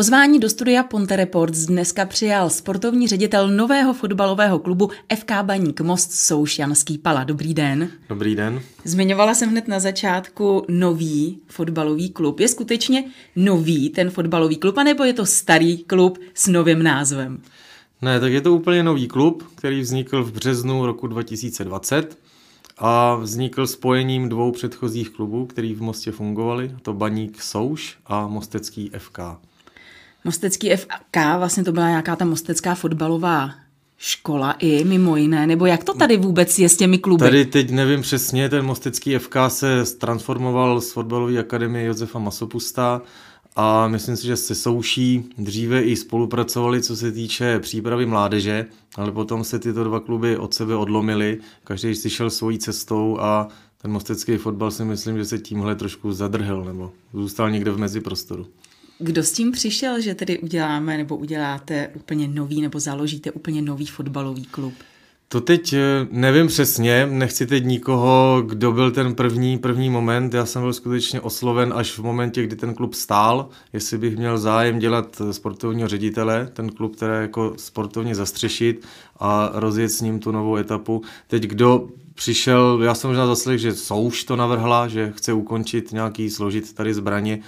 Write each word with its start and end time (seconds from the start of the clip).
Pozvání 0.00 0.38
do 0.38 0.50
studia 0.50 0.82
Ponte 0.82 1.16
Reports 1.16 1.58
dneska 1.58 2.04
přijal 2.04 2.50
sportovní 2.50 3.08
ředitel 3.08 3.48
nového 3.48 3.94
fotbalového 3.94 4.58
klubu 4.58 4.90
FK 5.16 5.32
Baník 5.42 5.80
Most 5.80 6.12
Soušanský 6.12 6.98
Pala. 6.98 7.24
Dobrý 7.24 7.54
den. 7.54 7.90
Dobrý 8.08 8.36
den. 8.36 8.62
Zmiňovala 8.84 9.34
jsem 9.34 9.50
hned 9.50 9.68
na 9.68 9.80
začátku 9.80 10.64
nový 10.68 11.38
fotbalový 11.46 12.10
klub. 12.10 12.40
Je 12.40 12.48
skutečně 12.48 13.04
nový 13.36 13.90
ten 13.90 14.10
fotbalový 14.10 14.56
klub, 14.56 14.78
anebo 14.78 15.04
je 15.04 15.12
to 15.12 15.26
starý 15.26 15.78
klub 15.78 16.18
s 16.34 16.46
novým 16.46 16.82
názvem? 16.82 17.42
Ne, 18.02 18.20
tak 18.20 18.32
je 18.32 18.40
to 18.40 18.54
úplně 18.54 18.82
nový 18.82 19.08
klub, 19.08 19.44
který 19.54 19.80
vznikl 19.80 20.24
v 20.24 20.32
březnu 20.32 20.86
roku 20.86 21.06
2020 21.06 22.18
a 22.78 23.14
vznikl 23.14 23.66
spojením 23.66 24.28
dvou 24.28 24.52
předchozích 24.52 25.10
klubů, 25.10 25.46
který 25.46 25.74
v 25.74 25.82
Mostě 25.82 26.12
fungovali, 26.12 26.74
to 26.82 26.92
Baník 26.94 27.42
Souš 27.42 27.96
a 28.06 28.26
Mostecký 28.26 28.90
FK. 28.98 29.18
Mostecký 30.24 30.76
FK, 30.76 31.16
vlastně 31.38 31.64
to 31.64 31.72
byla 31.72 31.88
nějaká 31.88 32.16
ta 32.16 32.24
mostecká 32.24 32.74
fotbalová 32.74 33.50
škola 33.98 34.52
i 34.52 34.84
mimo 34.84 35.16
jiné, 35.16 35.46
nebo 35.46 35.66
jak 35.66 35.84
to 35.84 35.94
tady 35.94 36.16
vůbec 36.16 36.58
je 36.58 36.68
s 36.68 36.76
těmi 36.76 36.98
kluby? 36.98 37.24
Tady 37.24 37.44
teď 37.44 37.70
nevím 37.70 38.02
přesně, 38.02 38.48
ten 38.48 38.64
Mostecký 38.64 39.18
FK 39.18 39.36
se 39.48 39.84
transformoval 39.98 40.80
z 40.80 40.92
fotbalové 40.92 41.38
akademie 41.38 41.86
Josefa 41.86 42.18
Masopusta 42.18 43.02
a 43.56 43.88
myslím 43.88 44.16
si, 44.16 44.26
že 44.26 44.36
se 44.36 44.54
Souší 44.54 45.24
dříve 45.38 45.82
i 45.82 45.96
spolupracovali, 45.96 46.82
co 46.82 46.96
se 46.96 47.12
týče 47.12 47.58
přípravy 47.58 48.06
mládeže, 48.06 48.66
ale 48.94 49.12
potom 49.12 49.44
se 49.44 49.58
tyto 49.58 49.84
dva 49.84 50.00
kluby 50.00 50.36
od 50.36 50.54
sebe 50.54 50.76
odlomily, 50.76 51.38
každý 51.64 51.94
si 51.94 52.10
šel 52.10 52.30
svojí 52.30 52.58
cestou 52.58 53.18
a 53.20 53.48
ten 53.82 53.90
mostecký 53.90 54.36
fotbal 54.36 54.70
si 54.70 54.84
myslím, 54.84 55.18
že 55.18 55.24
se 55.24 55.38
tímhle 55.38 55.74
trošku 55.74 56.12
zadrhl 56.12 56.64
nebo 56.64 56.92
zůstal 57.12 57.50
někde 57.50 57.70
v 57.70 57.78
meziprostoru. 57.78 58.46
Kdo 59.00 59.22
s 59.22 59.32
tím 59.32 59.52
přišel, 59.52 60.00
že 60.00 60.14
tedy 60.14 60.38
uděláme 60.38 60.96
nebo 60.96 61.16
uděláte 61.16 61.88
úplně 61.94 62.28
nový 62.28 62.60
nebo 62.60 62.80
založíte 62.80 63.30
úplně 63.30 63.62
nový 63.62 63.86
fotbalový 63.86 64.44
klub? 64.44 64.74
To 65.28 65.40
teď 65.40 65.72
eh, 65.72 66.06
nevím 66.10 66.46
přesně, 66.46 67.06
nechci 67.06 67.46
teď 67.46 67.64
nikoho, 67.64 68.42
kdo 68.46 68.72
byl 68.72 68.90
ten 68.90 69.14
první, 69.14 69.58
první 69.58 69.90
moment. 69.90 70.34
Já 70.34 70.46
jsem 70.46 70.62
byl 70.62 70.72
skutečně 70.72 71.20
osloven 71.20 71.72
až 71.76 71.98
v 71.98 72.02
momentě, 72.02 72.42
kdy 72.42 72.56
ten 72.56 72.74
klub 72.74 72.94
stál, 72.94 73.48
jestli 73.72 73.98
bych 73.98 74.16
měl 74.16 74.38
zájem 74.38 74.78
dělat 74.78 75.20
eh, 75.20 75.32
sportovního 75.32 75.88
ředitele, 75.88 76.50
ten 76.52 76.68
klub 76.68 76.96
teda 76.96 77.14
jako 77.14 77.54
sportovně 77.56 78.14
zastřešit 78.14 78.86
a 79.18 79.50
rozjet 79.54 79.90
s 79.90 80.00
ním 80.00 80.18
tu 80.20 80.32
novou 80.32 80.56
etapu. 80.56 81.02
Teď 81.26 81.42
kdo 81.42 81.88
přišel, 82.14 82.80
já 82.82 82.94
jsem 82.94 83.10
možná 83.10 83.26
zaslech, 83.26 83.60
že 83.60 83.74
Souš 83.74 84.24
to 84.24 84.36
navrhla, 84.36 84.88
že 84.88 85.12
chce 85.16 85.32
ukončit 85.32 85.92
nějaký, 85.92 86.30
složit 86.30 86.72
tady 86.74 86.94
zbraně. 86.94 87.42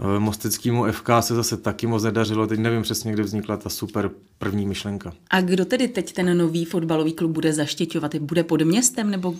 Eh, 0.00 0.18
Mosteckému 0.18 0.92
FK 0.92 1.08
se 1.20 1.34
zase 1.34 1.56
taky 1.56 1.86
moc 1.86 2.02
nedařilo, 2.02 2.46
teď 2.46 2.58
nevím 2.58 2.82
přesně, 2.82 3.12
kde 3.12 3.22
vznikla 3.22 3.56
ta 3.56 3.68
super 3.68 4.10
první 4.38 4.66
myšlenka. 4.66 5.12
A 5.30 5.40
kdo 5.40 5.64
tedy 5.64 5.88
teď 5.88 6.12
ten 6.12 6.38
nový 6.38 6.64
fotbalový 6.64 7.12
klub 7.12 7.30
bude 7.30 7.52
zaštěťovat? 7.52 8.14
Bude 8.14 8.44
pod 8.44 8.62
městem 8.62 9.10
nebo... 9.10 9.34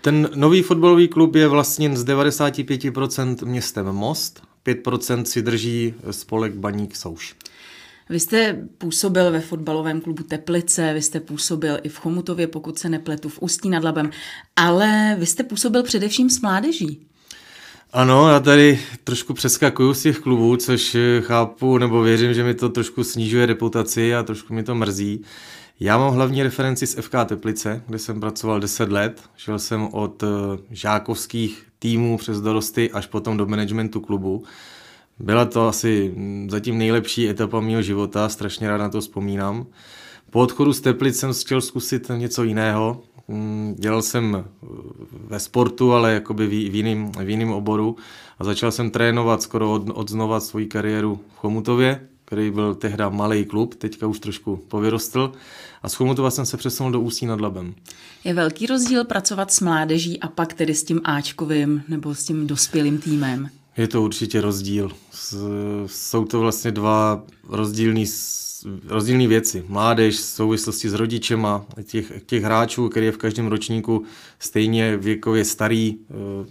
Ten 0.00 0.30
nový 0.34 0.62
fotbalový 0.62 1.08
klub 1.08 1.34
je 1.34 1.48
vlastně 1.48 1.96
z 1.96 2.04
95% 2.04 3.46
městem 3.46 3.86
Most, 3.86 4.42
5% 4.66 5.22
si 5.22 5.42
drží 5.42 5.94
spolek 6.10 6.54
Baník 6.54 6.96
Souš. 6.96 7.34
Vy 8.08 8.20
jste 8.20 8.66
působil 8.78 9.30
ve 9.30 9.40
fotbalovém 9.40 10.00
klubu 10.00 10.22
Teplice, 10.22 10.94
vy 10.94 11.02
jste 11.02 11.20
působil 11.20 11.78
i 11.82 11.88
v 11.88 11.98
Chomutově, 11.98 12.46
pokud 12.46 12.78
se 12.78 12.88
nepletu, 12.88 13.28
v 13.28 13.42
Ústí 13.42 13.70
nad 13.70 13.84
Labem, 13.84 14.10
ale 14.56 15.16
vy 15.18 15.26
jste 15.26 15.42
působil 15.42 15.82
především 15.82 16.30
s 16.30 16.40
mládeží. 16.40 17.06
Ano, 17.94 18.28
já 18.28 18.40
tady 18.40 18.80
trošku 19.04 19.34
přeskakuju 19.34 19.94
z 19.94 20.02
těch 20.02 20.18
klubů, 20.18 20.56
což 20.56 20.96
chápu, 21.20 21.78
nebo 21.78 22.02
věřím, 22.02 22.34
že 22.34 22.44
mi 22.44 22.54
to 22.54 22.68
trošku 22.68 23.04
snižuje 23.04 23.46
reputaci 23.46 24.14
a 24.14 24.22
trošku 24.22 24.54
mi 24.54 24.62
to 24.62 24.74
mrzí. 24.74 25.22
Já 25.80 25.98
mám 25.98 26.14
hlavní 26.14 26.42
referenci 26.42 26.86
z 26.86 26.94
FK 27.00 27.12
Teplice, 27.26 27.82
kde 27.86 27.98
jsem 27.98 28.20
pracoval 28.20 28.60
10 28.60 28.92
let. 28.92 29.22
Šel 29.36 29.58
jsem 29.58 29.88
od 29.92 30.22
eh, 30.22 30.26
žákovských 30.70 31.66
týmů 31.78 32.18
přes 32.18 32.40
dorosty 32.40 32.90
až 32.90 33.06
potom 33.06 33.36
do 33.36 33.46
managementu 33.46 34.00
klubu. 34.00 34.44
Byla 35.18 35.44
to 35.44 35.68
asi 35.68 36.12
mm, 36.16 36.50
zatím 36.50 36.78
nejlepší 36.78 37.28
etapa 37.28 37.60
mého 37.60 37.82
života, 37.82 38.28
strašně 38.28 38.68
rád 38.68 38.78
na 38.78 38.88
to 38.88 39.00
vzpomínám. 39.00 39.66
Po 40.30 40.40
odchodu 40.40 40.72
z 40.72 40.80
Teplic 40.80 41.18
jsem 41.18 41.32
chtěl 41.34 41.60
zkusit 41.60 42.10
něco 42.16 42.42
jiného, 42.42 43.02
dělal 43.74 44.02
jsem 44.02 44.36
eh, 44.36 44.66
ve 45.12 45.40
sportu, 45.40 45.92
ale 45.92 46.12
jakoby 46.12 46.46
v 46.46 46.74
jiným, 46.74 47.12
v 47.12 47.28
jiným 47.28 47.52
oboru 47.52 47.96
a 48.38 48.44
začal 48.44 48.72
jsem 48.72 48.90
trénovat 48.90 49.42
skoro 49.42 49.72
od, 49.72 49.90
od 49.94 50.08
znova 50.08 50.40
svoji 50.40 50.66
kariéru 50.66 51.20
v 51.34 51.38
Chomutově, 51.38 52.08
který 52.24 52.50
byl 52.50 52.74
tehda 52.74 53.08
malý 53.08 53.44
klub, 53.44 53.74
teďka 53.74 54.06
už 54.06 54.18
trošku 54.18 54.56
povyrostl. 54.56 55.32
A 55.82 55.88
z 55.88 55.94
Chomutova 55.94 56.30
jsem 56.30 56.46
se 56.46 56.56
přesunul 56.56 56.92
do 56.92 57.00
Ústí 57.00 57.26
nad 57.26 57.40
Labem. 57.40 57.74
Je 58.24 58.34
velký 58.34 58.66
rozdíl 58.66 59.04
pracovat 59.04 59.52
s 59.52 59.60
mládeží 59.60 60.20
a 60.20 60.28
pak 60.28 60.54
tedy 60.54 60.74
s 60.74 60.84
tím 60.84 61.00
Ačkovým 61.04 61.82
nebo 61.88 62.14
s 62.14 62.24
tím 62.24 62.46
dospělým 62.46 62.98
týmem? 62.98 63.48
Je 63.76 63.88
to 63.88 64.02
určitě 64.02 64.40
rozdíl. 64.40 64.90
Jsou 65.86 66.24
to 66.24 66.40
vlastně 66.40 66.70
dva 66.72 67.22
rozdílní 67.48 68.06
rozdílné 68.86 69.26
věci. 69.26 69.64
Mládež 69.68 70.14
v 70.14 70.20
souvislosti 70.20 70.88
s 70.88 70.94
rodičema, 70.94 71.66
těch, 71.84 72.12
těch 72.26 72.42
hráčů, 72.42 72.88
který 72.88 73.06
je 73.06 73.12
v 73.12 73.16
každém 73.16 73.46
ročníku 73.46 74.04
stejně 74.38 74.96
věkově 74.96 75.44
starý, 75.44 75.96
eh, 76.10 76.46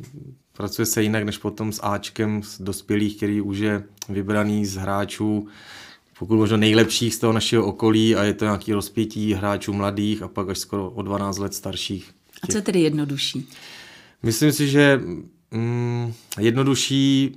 pracuje 0.54 0.86
se 0.86 1.04
jinak 1.04 1.24
než 1.24 1.38
potom 1.38 1.72
s 1.72 1.84
Ačkem 1.84 2.44
z 2.44 2.62
dospělých, 2.62 3.18
který 3.18 3.42
už 3.42 3.58
je 3.58 3.84
vybraný 4.10 4.66
z 4.66 4.76
hráčů, 4.76 5.48
pokud 6.20 6.36
možno 6.36 6.58
nejlepších 6.58 7.16
z 7.16 7.20
toho 7.20 7.34
našeho 7.34 7.66
okolí 7.66 8.16
a 8.16 8.24
je 8.24 8.34
to 8.34 8.46
nějaký 8.46 8.74
rozpětí 8.74 9.34
hráčů 9.34 9.74
mladých 9.74 10.22
a 10.22 10.28
pak 10.28 10.50
až 10.50 10.58
skoro 10.58 10.90
o 10.90 11.02
12 11.02 11.38
let 11.38 11.54
starších. 11.54 12.12
A 12.44 12.48
co 12.48 12.58
je 12.58 12.62
tedy 12.62 12.82
jednodušší? 12.82 13.48
Myslím 14.24 14.52
si, 14.52 14.68
že 14.68 15.02
mm, 15.52 16.14
jednodušší 16.40 17.36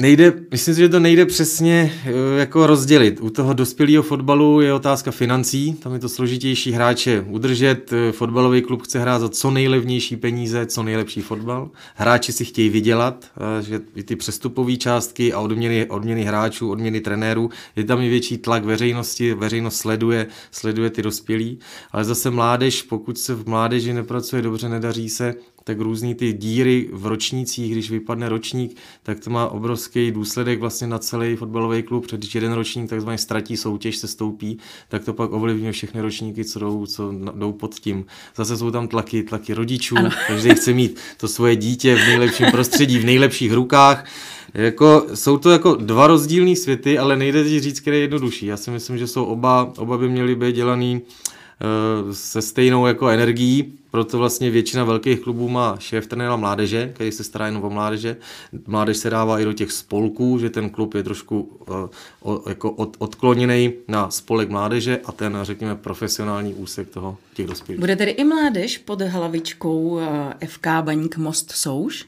Nejde, 0.00 0.32
myslím 0.50 0.74
si, 0.74 0.80
že 0.80 0.88
to 0.88 1.00
nejde 1.00 1.26
přesně 1.26 1.92
eh, 2.04 2.38
jako 2.38 2.66
rozdělit. 2.66 3.20
U 3.20 3.30
toho 3.30 3.52
dospělého 3.52 4.02
fotbalu 4.02 4.60
je 4.60 4.74
otázka 4.74 5.10
financí, 5.10 5.74
tam 5.74 5.92
je 5.92 5.98
to 5.98 6.08
složitější 6.08 6.72
hráče 6.72 7.24
udržet. 7.28 7.92
Eh, 7.92 8.12
fotbalový 8.12 8.62
klub 8.62 8.82
chce 8.82 8.98
hrát 8.98 9.18
za 9.18 9.28
co 9.28 9.50
nejlevnější 9.50 10.16
peníze, 10.16 10.66
co 10.66 10.82
nejlepší 10.82 11.20
fotbal. 11.20 11.70
Hráči 11.94 12.32
si 12.32 12.44
chtějí 12.44 12.68
vydělat, 12.68 13.26
eh, 13.36 13.62
že 13.62 13.80
i 13.94 14.02
ty 14.02 14.16
přestupové 14.16 14.76
částky 14.76 15.32
a 15.32 15.40
odměny, 15.40 15.86
odměny 15.86 16.24
hráčů, 16.24 16.70
odměny 16.70 17.00
trenérů, 17.00 17.50
je 17.76 17.84
tam 17.84 18.00
i 18.00 18.08
větší 18.08 18.38
tlak 18.38 18.64
veřejnosti, 18.64 19.34
veřejnost 19.34 19.76
sleduje, 19.76 20.26
sleduje 20.50 20.90
ty 20.90 21.02
dospělí, 21.02 21.58
ale 21.92 22.04
zase 22.04 22.30
mládež, 22.30 22.82
pokud 22.82 23.18
se 23.18 23.34
v 23.34 23.48
mládeži 23.48 23.92
nepracuje 23.92 24.42
dobře, 24.42 24.68
nedaří 24.68 25.08
se, 25.08 25.34
tak 25.64 25.80
různý 25.80 26.14
ty 26.14 26.32
díry 26.32 26.88
v 26.92 27.06
ročnících, 27.06 27.72
když 27.72 27.90
vypadne 27.90 28.28
ročník, 28.28 28.76
tak 29.02 29.20
to 29.20 29.30
má 29.30 29.48
obrovský 29.48 30.10
důsledek 30.10 30.60
vlastně 30.60 30.86
na 30.86 30.98
celý 30.98 31.36
fotbalový 31.36 31.82
klub, 31.82 32.04
protože 32.04 32.16
když 32.16 32.34
jeden 32.34 32.52
ročník 32.52 32.90
takzvaně 32.90 33.18
ztratí 33.18 33.56
soutěž, 33.56 33.96
se 33.96 34.08
stoupí, 34.08 34.58
tak 34.88 35.04
to 35.04 35.12
pak 35.12 35.32
ovlivňuje 35.32 35.72
všechny 35.72 36.00
ročníky, 36.00 36.44
co 36.44 36.58
jdou, 36.58 36.86
co 36.86 37.12
jdou 37.12 37.52
pod 37.52 37.74
tím. 37.74 38.04
Zase 38.36 38.56
jsou 38.56 38.70
tam 38.70 38.88
tlaky, 38.88 39.22
tlaky 39.22 39.54
rodičů, 39.54 39.96
ano. 39.98 40.10
každý 40.26 40.50
chce 40.50 40.72
mít 40.72 41.00
to 41.16 41.28
svoje 41.28 41.56
dítě 41.56 41.94
v 41.94 41.98
nejlepším 41.98 42.46
prostředí, 42.50 42.98
v 42.98 43.04
nejlepších 43.04 43.52
rukách. 43.52 44.04
Jako, 44.54 45.06
jsou 45.14 45.36
to 45.36 45.50
jako 45.50 45.74
dva 45.74 46.06
rozdílné 46.06 46.56
světy, 46.56 46.98
ale 46.98 47.16
nejde 47.16 47.60
říct, 47.60 47.80
které 47.80 47.96
je 47.96 48.02
jednodušší. 48.02 48.46
Já 48.46 48.56
si 48.56 48.70
myslím, 48.70 48.98
že 48.98 49.06
jsou 49.06 49.24
oba, 49.24 49.72
oba 49.76 49.98
by 49.98 50.08
měly 50.08 50.34
být 50.34 50.54
dělaný 50.54 51.02
Eh, 51.02 51.43
se 52.12 52.42
stejnou 52.42 52.86
jako 52.86 53.08
energií, 53.08 53.72
proto 53.90 54.18
vlastně 54.18 54.50
většina 54.50 54.84
velkých 54.84 55.20
klubů 55.20 55.48
má 55.48 55.76
šéf 55.78 56.06
trenéra 56.06 56.36
mládeže, 56.36 56.90
který 56.94 57.12
se 57.12 57.24
stará 57.24 57.46
jenom 57.46 57.64
o 57.64 57.70
mládeže. 57.70 58.16
Mládež 58.66 58.96
se 58.96 59.10
dává 59.10 59.40
i 59.40 59.44
do 59.44 59.52
těch 59.52 59.72
spolků, 59.72 60.38
že 60.38 60.50
ten 60.50 60.70
klub 60.70 60.94
je 60.94 61.02
trošku 61.02 61.58
uh, 62.22 62.48
jako 62.48 62.70
od, 62.70 62.96
odkloněný 62.98 63.72
na 63.88 64.10
spolek 64.10 64.48
mládeže 64.48 65.00
a 65.04 65.12
ten, 65.12 65.38
řekněme, 65.42 65.76
profesionální 65.76 66.54
úsek 66.54 66.88
toho 66.88 67.16
těch 67.34 67.46
dospělých. 67.46 67.80
Bude 67.80 67.96
tedy 67.96 68.10
i 68.10 68.24
mládež 68.24 68.78
pod 68.78 69.00
hlavičkou 69.00 69.80
uh, 69.80 70.02
FK 70.46 70.66
Baník 70.80 71.16
Most 71.16 71.50
Souš? 71.50 72.04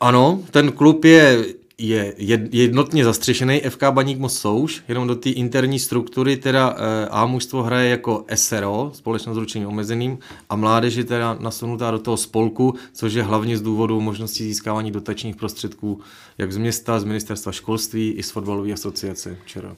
Ano, 0.00 0.42
ten 0.50 0.72
klub 0.72 1.04
je 1.04 1.44
je 1.78 2.14
jednotně 2.52 3.04
zastřešený 3.04 3.60
FK 3.60 3.82
Baník 3.90 4.18
Most 4.18 4.38
Souš, 4.38 4.82
jenom 4.88 5.08
do 5.08 5.14
té 5.14 5.30
interní 5.30 5.78
struktury 5.78 6.36
teda 6.36 6.76
eh, 6.78 7.08
A 7.08 7.26
mužstvo 7.26 7.62
hraje 7.62 7.90
jako 7.90 8.24
SRO, 8.34 8.90
společnost 8.94 9.36
s 9.36 9.38
ručením 9.38 9.68
omezeným, 9.68 10.18
a 10.50 10.56
mládež 10.56 10.94
je 10.94 11.04
teda 11.04 11.36
nasunutá 11.40 11.90
do 11.90 11.98
toho 11.98 12.16
spolku, 12.16 12.74
což 12.92 13.12
je 13.12 13.22
hlavně 13.22 13.58
z 13.58 13.62
důvodu 13.62 14.00
možnosti 14.00 14.44
získávání 14.44 14.90
dotačních 14.90 15.36
prostředků 15.36 16.00
jak 16.38 16.52
z 16.52 16.56
města, 16.56 17.00
z 17.00 17.04
ministerstva 17.04 17.52
školství 17.52 18.10
i 18.10 18.22
z 18.22 18.30
fotbalové 18.30 18.72
asociace 18.72 19.36
včera. 19.44 19.76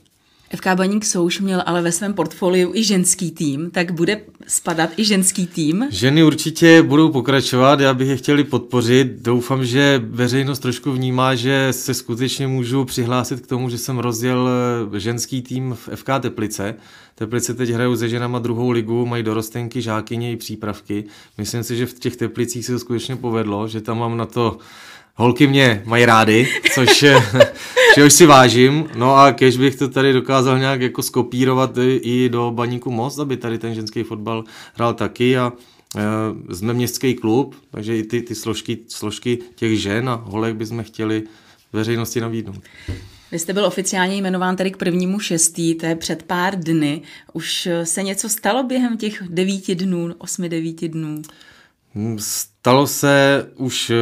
FK 0.57 0.67
Baník 0.75 1.05
Souš 1.05 1.41
měl 1.41 1.63
ale 1.67 1.83
ve 1.83 1.93
svém 1.93 2.15
portfoliu 2.15 2.75
i 2.75 2.85
ženský 2.85 3.31
tým, 3.31 3.71
tak 3.71 3.93
bude 3.93 4.21
spadat 4.47 4.91
i 4.97 5.05
ženský 5.05 5.47
tým? 5.47 5.89
Ženy 5.91 6.25
určitě 6.25 6.83
budou 6.83 7.09
pokračovat, 7.13 7.81
já 7.81 7.95
bych 7.95 8.09
je 8.09 8.17
chtěli 8.17 8.45
podpořit. 8.45 9.07
Doufám, 9.23 9.65
že 9.65 10.03
veřejnost 10.05 10.59
trošku 10.59 10.93
vnímá, 10.93 11.35
že 11.35 11.69
se 11.71 11.95
skutečně 11.95 12.47
můžu 12.47 12.85
přihlásit 12.85 13.41
k 13.41 13.47
tomu, 13.47 13.71
že 13.71 13.79
jsem 13.79 13.99
rozděl 13.99 14.49
eh, 14.95 15.01
ženský 15.01 15.43
tým 15.43 15.75
v 15.75 15.89
FK 15.95 16.07
Teplice. 16.21 16.75
Teplice 17.15 17.55
teď 17.55 17.71
hrajou 17.71 17.97
se 17.97 18.09
ženama 18.09 18.39
druhou 18.39 18.71
ligu, 18.71 19.07
mají 19.07 19.23
dorostenky, 19.23 19.83
žákyně 19.83 20.33
i 20.33 20.37
přípravky. 20.37 21.05
Myslím 21.39 21.63
si, 21.63 21.77
že 21.77 21.87
v 21.87 21.95
těch 21.95 22.17
Teplicích 22.17 22.67
se 22.67 22.73
to 22.73 22.79
skutečně 22.79 23.17
povedlo, 23.17 23.69
že 23.69 23.81
tam 23.81 23.99
mám 23.99 24.17
na 24.17 24.27
to 24.27 24.59
holky 25.15 25.47
mě 25.47 25.83
mají 25.85 26.05
rády, 26.05 26.49
což, 26.75 27.05
čehož 27.95 28.13
si 28.13 28.27
vážím. 28.27 28.89
No 28.95 29.17
a 29.17 29.33
kež 29.33 29.57
bych 29.57 29.77
to 29.77 29.89
tady 29.89 30.13
dokázal 30.13 30.59
nějak 30.59 30.81
jako 30.81 31.03
skopírovat 31.03 31.79
i 32.01 32.29
do 32.29 32.51
Baníku 32.55 32.91
Most, 32.91 33.19
aby 33.19 33.37
tady 33.37 33.59
ten 33.59 33.75
ženský 33.75 34.03
fotbal 34.03 34.45
hrál 34.75 34.95
taky 34.95 35.39
a 35.39 35.53
e, 36.51 36.55
jsme 36.55 36.75
městský 36.75 37.15
klub, 37.15 37.57
takže 37.71 37.97
i 37.97 38.03
ty, 38.03 38.23
ty 38.23 38.35
složky, 38.35 38.79
složky 38.89 39.39
těch 39.55 39.81
žen 39.81 40.09
a 40.09 40.15
holek 40.15 40.57
bychom 40.57 40.83
chtěli 40.83 41.23
veřejnosti 41.73 42.21
nabídnout. 42.21 42.63
Vy 43.33 43.39
jste 43.39 43.53
byl 43.53 43.65
oficiálně 43.65 44.17
jmenován 44.17 44.57
tedy 44.57 44.71
k 44.71 44.77
prvnímu 44.77 45.21
šestý, 45.21 45.75
to 45.75 45.87
je 45.87 45.97
před 45.97 46.23
pár 46.23 46.59
dny. 46.59 47.03
Už 47.33 47.69
se 47.85 48.03
něco 48.03 48.29
stalo 48.29 48.63
během 48.63 48.97
těch 48.97 49.23
devíti 49.29 49.75
dnů, 49.75 50.15
osmi, 50.19 50.49
devíti 50.49 50.89
dnů? 50.89 51.23
Stalo 52.19 52.87
se 52.87 53.47
už 53.57 53.91
eh, 53.91 53.97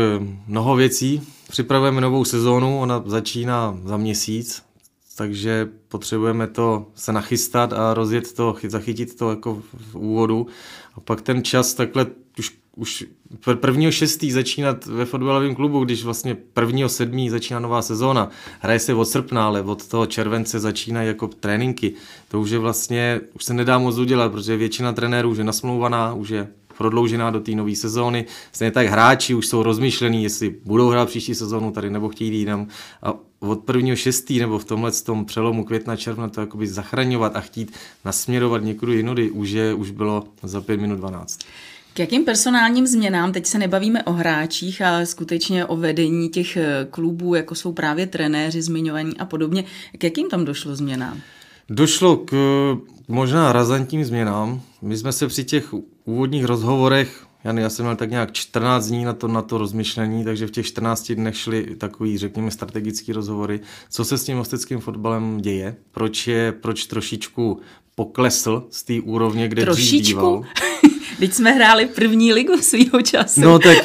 mnoho 0.46 0.76
věcí. 0.76 1.22
Připravujeme 1.50 2.00
novou 2.00 2.24
sezónu, 2.24 2.80
ona 2.80 3.02
začíná 3.06 3.78
za 3.84 3.96
měsíc, 3.96 4.62
takže 5.16 5.68
potřebujeme 5.88 6.46
to 6.46 6.86
se 6.94 7.12
nachystat 7.12 7.72
a 7.72 7.94
rozjet 7.94 8.32
to, 8.32 8.56
zachytit 8.68 9.16
to 9.16 9.30
jako 9.30 9.62
v 9.92 9.94
úvodu. 9.94 10.46
A 10.94 11.00
pak 11.00 11.20
ten 11.20 11.44
čas 11.44 11.74
takhle 11.74 12.06
už, 12.38 12.56
už 12.76 13.04
prvního 13.54 13.92
šestý 13.92 14.32
začínat 14.32 14.86
ve 14.86 15.04
fotbalovém 15.04 15.54
klubu, 15.54 15.84
když 15.84 16.04
vlastně 16.04 16.34
prvního 16.34 16.88
sedmý 16.88 17.30
začíná 17.30 17.60
nová 17.60 17.82
sezóna. 17.82 18.30
Hraje 18.60 18.78
se 18.78 18.94
od 18.94 19.04
srpna, 19.04 19.46
ale 19.46 19.62
od 19.62 19.88
toho 19.88 20.06
července 20.06 20.60
začínají 20.60 21.08
jako 21.08 21.28
tréninky. 21.28 21.94
To 22.28 22.40
už 22.40 22.50
je 22.50 22.58
vlastně, 22.58 23.20
už 23.34 23.44
se 23.44 23.54
nedá 23.54 23.78
moc 23.78 23.98
udělat, 23.98 24.32
protože 24.32 24.56
většina 24.56 24.92
trenérů 24.92 25.30
už 25.30 25.38
je 25.38 25.44
nasmlouvaná, 25.44 26.14
už 26.14 26.28
je 26.28 26.48
prodloužená 26.78 27.30
do 27.30 27.40
té 27.40 27.52
nové 27.52 27.74
sezóny. 27.74 28.24
Stejně 28.52 28.70
tak 28.70 28.86
hráči 28.86 29.34
už 29.34 29.46
jsou 29.46 29.62
rozmýšlení, 29.62 30.22
jestli 30.22 30.54
budou 30.64 30.88
hrát 30.88 31.08
příští 31.08 31.34
sezónu 31.34 31.70
tady 31.70 31.90
nebo 31.90 32.08
chtějí 32.08 32.30
jít 32.30 32.38
jinam. 32.38 32.66
A 33.02 33.14
od 33.40 33.64
prvního 33.64 33.96
šestý 33.96 34.38
nebo 34.38 34.58
v 34.58 34.64
tomhle 34.64 34.92
tom 34.92 35.24
přelomu 35.24 35.64
května, 35.64 35.96
června 35.96 36.28
to 36.28 36.40
jakoby 36.40 36.66
zachraňovat 36.66 37.36
a 37.36 37.40
chtít 37.40 37.72
nasměrovat 38.04 38.62
někudy 38.62 38.94
jinudy 38.94 39.30
už, 39.30 39.50
je, 39.50 39.74
už 39.74 39.90
bylo 39.90 40.24
za 40.42 40.60
5 40.60 40.80
minut 40.80 40.96
12. 40.96 41.38
K 41.94 41.98
jakým 41.98 42.24
personálním 42.24 42.86
změnám, 42.86 43.32
teď 43.32 43.46
se 43.46 43.58
nebavíme 43.58 44.02
o 44.02 44.12
hráčích, 44.12 44.82
ale 44.82 45.06
skutečně 45.06 45.64
o 45.64 45.76
vedení 45.76 46.28
těch 46.28 46.56
eh, 46.56 46.86
klubů, 46.90 47.34
jako 47.34 47.54
jsou 47.54 47.72
právě 47.72 48.06
trenéři 48.06 48.62
zmiňovaní 48.62 49.18
a 49.18 49.24
podobně, 49.24 49.64
k 49.98 50.04
jakým 50.04 50.28
tam 50.28 50.44
došlo 50.44 50.76
změnám? 50.76 51.20
Došlo 51.70 52.16
k 52.16 52.32
možná 53.08 53.52
razantním 53.52 54.04
změnám. 54.04 54.60
My 54.82 54.96
jsme 54.96 55.12
se 55.12 55.26
při 55.26 55.44
těch 55.44 55.74
úvodních 56.04 56.44
rozhovorech, 56.44 57.26
já, 57.44 57.52
já 57.52 57.70
jsem 57.70 57.84
měl 57.84 57.96
tak 57.96 58.10
nějak 58.10 58.32
14 58.32 58.86
dní 58.86 59.04
na 59.04 59.12
to, 59.12 59.28
na 59.28 59.42
to 59.42 59.58
rozmyšlení, 59.58 60.24
takže 60.24 60.46
v 60.46 60.50
těch 60.50 60.66
14 60.66 61.12
dnech 61.12 61.36
šly 61.36 61.76
takový, 61.78 62.18
řekněme, 62.18 62.50
strategický 62.50 63.12
rozhovory, 63.12 63.60
co 63.90 64.04
se 64.04 64.18
s 64.18 64.24
tím 64.24 64.36
mosteckým 64.36 64.80
fotbalem 64.80 65.40
děje, 65.40 65.76
proč 65.92 66.26
je, 66.26 66.52
proč 66.52 66.84
trošičku 66.84 67.60
poklesl 67.94 68.66
z 68.70 68.82
té 68.82 69.00
úrovně, 69.00 69.48
kde 69.48 69.62
Trošičku? 69.62 70.00
dřív 70.00 70.16
býval. 70.16 70.44
Teď 71.18 71.32
jsme 71.32 71.52
hráli 71.52 71.86
první 71.86 72.32
ligu 72.32 72.56
svýho 72.60 73.02
času. 73.02 73.40
No 73.40 73.58
tak 73.58 73.78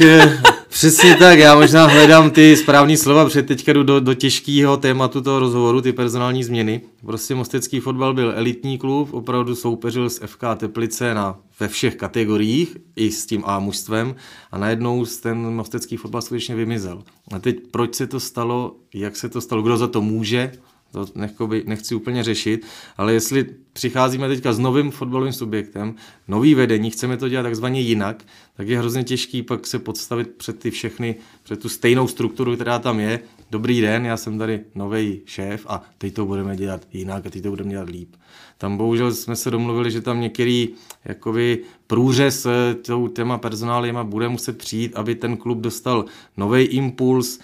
přesně 0.69 1.15
tak, 1.15 1.39
já 1.39 1.55
možná 1.55 1.87
hledám 1.87 2.31
ty 2.31 2.57
správné 2.57 2.97
slova, 2.97 3.25
protože 3.25 3.43
teďka 3.43 3.73
jdu 3.73 3.83
do, 3.83 3.99
do 3.99 4.13
těžkého 4.13 4.77
tématu 4.77 5.21
toho 5.21 5.39
rozhovoru, 5.39 5.81
ty 5.81 5.93
personální 5.93 6.43
změny. 6.43 6.81
Prostě 7.05 7.35
Mostecký 7.35 7.79
fotbal 7.79 8.13
byl 8.13 8.33
elitní 8.35 8.77
klub, 8.77 9.13
opravdu 9.13 9.55
soupeřil 9.55 10.09
s 10.09 10.25
FK 10.25 10.43
Teplice 10.57 11.13
na, 11.13 11.39
ve 11.59 11.67
všech 11.67 11.95
kategoriích, 11.95 12.77
i 12.95 13.11
s 13.11 13.25
tím 13.25 13.43
A 13.45 13.59
mužstvem 13.59 14.15
a 14.51 14.57
najednou 14.57 15.05
ten 15.21 15.37
Mostecký 15.37 15.97
fotbal 15.97 16.21
skutečně 16.21 16.55
vymizel. 16.55 17.03
A 17.33 17.39
teď 17.39 17.55
proč 17.71 17.95
se 17.95 18.07
to 18.07 18.19
stalo, 18.19 18.75
jak 18.93 19.15
se 19.15 19.29
to 19.29 19.41
stalo, 19.41 19.61
kdo 19.61 19.77
za 19.77 19.87
to 19.87 20.01
může, 20.01 20.51
to 20.93 21.05
nechkoby, 21.15 21.63
nechci 21.67 21.95
úplně 21.95 22.23
řešit, 22.23 22.65
ale 22.97 23.13
jestli 23.13 23.45
přicházíme 23.73 24.27
teďka 24.27 24.53
s 24.53 24.59
novým 24.59 24.91
fotbalovým 24.91 25.33
subjektem, 25.33 25.95
nový 26.27 26.55
vedení, 26.55 26.89
chceme 26.89 27.17
to 27.17 27.29
dělat 27.29 27.43
takzvaně 27.43 27.81
jinak, 27.81 28.23
tak 28.57 28.67
je 28.67 28.79
hrozně 28.79 29.03
těžký 29.03 29.43
pak 29.43 29.67
se 29.67 29.79
podstavit 29.79 30.29
před 30.37 30.59
ty 30.59 30.71
všechny, 30.71 31.15
před 31.43 31.59
tu 31.59 31.69
stejnou 31.69 32.07
strukturu, 32.07 32.55
která 32.55 32.79
tam 32.79 32.99
je. 32.99 33.19
Dobrý 33.51 33.81
den, 33.81 34.05
já 34.05 34.17
jsem 34.17 34.37
tady 34.37 34.59
nový 34.75 35.21
šéf 35.25 35.65
a 35.69 35.83
teď 35.97 36.13
to 36.13 36.25
budeme 36.25 36.55
dělat 36.55 36.87
jinak 36.93 37.25
a 37.25 37.29
teď 37.29 37.43
to 37.43 37.49
budeme 37.49 37.69
dělat 37.69 37.89
líp. 37.89 38.15
Tam 38.57 38.77
bohužel 38.77 39.13
jsme 39.13 39.35
se 39.35 39.51
domluvili, 39.51 39.91
že 39.91 40.01
tam 40.01 40.21
některý 40.21 40.69
jakoby 41.05 41.59
průřez 41.87 42.47
tou 42.85 43.07
těma 43.07 43.37
personáliema 43.37 44.03
bude 44.03 44.29
muset 44.29 44.57
přijít, 44.57 44.95
aby 44.95 45.15
ten 45.15 45.37
klub 45.37 45.57
dostal 45.57 46.05
nový 46.37 46.63
impuls, 46.63 47.39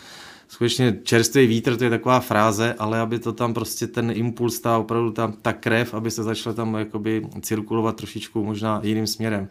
skutečně 0.50 1.00
čerstvý 1.04 1.48
vítr, 1.48 1.78
to 1.78 1.84
je 1.84 1.90
taková 1.90 2.19
fráze, 2.19 2.75
ale 2.78 3.00
aby 3.00 3.19
to 3.19 3.34
tam 3.34 3.54
prostě 3.54 3.88
ten 3.88 4.12
impuls, 4.16 4.60
ta 4.60 4.78
opravdu 4.78 5.12
ta, 5.12 5.34
ta 5.42 5.54
krev, 5.54 5.94
aby 5.94 6.12
se 6.12 6.24
začala 6.24 6.54
tam 6.54 6.75
jakoby 6.75 7.28
cirkulovat 7.42 7.96
trošičku 7.96 8.44
možná 8.44 8.81
jiným 8.84 9.07
směrem. 9.07 9.48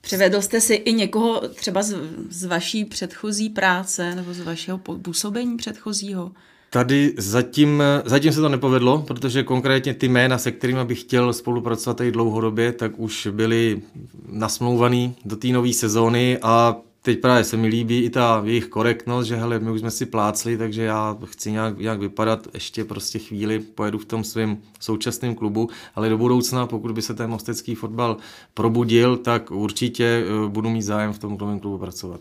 Převedl 0.00 0.40
jste 0.40 0.60
si 0.60 0.74
i 0.74 0.92
někoho 0.92 1.48
třeba 1.48 1.82
z, 1.82 1.96
z 2.30 2.44
vaší 2.44 2.84
předchozí 2.84 3.50
práce 3.50 4.14
nebo 4.14 4.34
z 4.34 4.40
vašeho 4.40 4.78
působení 4.78 5.56
předchozího? 5.56 6.32
Tady 6.70 7.14
zatím, 7.18 7.82
zatím 8.04 8.32
se 8.32 8.40
to 8.40 8.48
nepovedlo, 8.48 9.04
protože 9.06 9.42
konkrétně 9.42 9.94
ty 9.94 10.08
jména, 10.08 10.38
se 10.38 10.52
kterými 10.52 10.84
bych 10.84 11.00
chtěl 11.00 11.32
spolupracovat 11.32 11.96
tady 11.96 12.12
dlouhodobě, 12.12 12.72
tak 12.72 12.92
už 12.96 13.28
byly 13.30 13.82
nasmlouvaný 14.28 15.16
do 15.24 15.36
té 15.36 15.48
nové 15.48 15.72
sezóny 15.72 16.38
a 16.42 16.76
teď 17.02 17.20
právě 17.20 17.44
se 17.44 17.56
mi 17.56 17.66
líbí 17.66 18.04
i 18.04 18.10
ta 18.10 18.42
jejich 18.44 18.66
korektnost, 18.66 19.28
že 19.28 19.36
hele, 19.36 19.58
my 19.58 19.70
už 19.70 19.80
jsme 19.80 19.90
si 19.90 20.06
plácli, 20.06 20.56
takže 20.56 20.82
já 20.82 21.18
chci 21.24 21.52
nějak, 21.52 21.78
nějak 21.78 22.00
vypadat, 22.00 22.48
ještě 22.54 22.84
prostě 22.84 23.18
chvíli 23.18 23.58
pojedu 23.58 23.98
v 23.98 24.04
tom 24.04 24.24
svém 24.24 24.58
současném 24.80 25.34
klubu, 25.34 25.70
ale 25.94 26.08
do 26.08 26.18
budoucna, 26.18 26.66
pokud 26.66 26.92
by 26.92 27.02
se 27.02 27.14
ten 27.14 27.30
mostecký 27.30 27.74
fotbal 27.74 28.16
probudil, 28.54 29.16
tak 29.16 29.50
určitě 29.50 30.04
eh, 30.04 30.48
budu 30.48 30.70
mít 30.70 30.82
zájem 30.82 31.12
v 31.12 31.18
tom 31.18 31.36
novém 31.40 31.60
klubu 31.60 31.78
pracovat. 31.78 32.20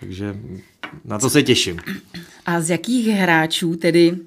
Takže 0.00 0.40
na 1.04 1.18
to 1.18 1.30
se 1.30 1.42
těším. 1.42 1.80
A 2.46 2.60
z 2.60 2.70
jakých 2.70 3.06
hráčů 3.06 3.76
tedy 3.76 4.18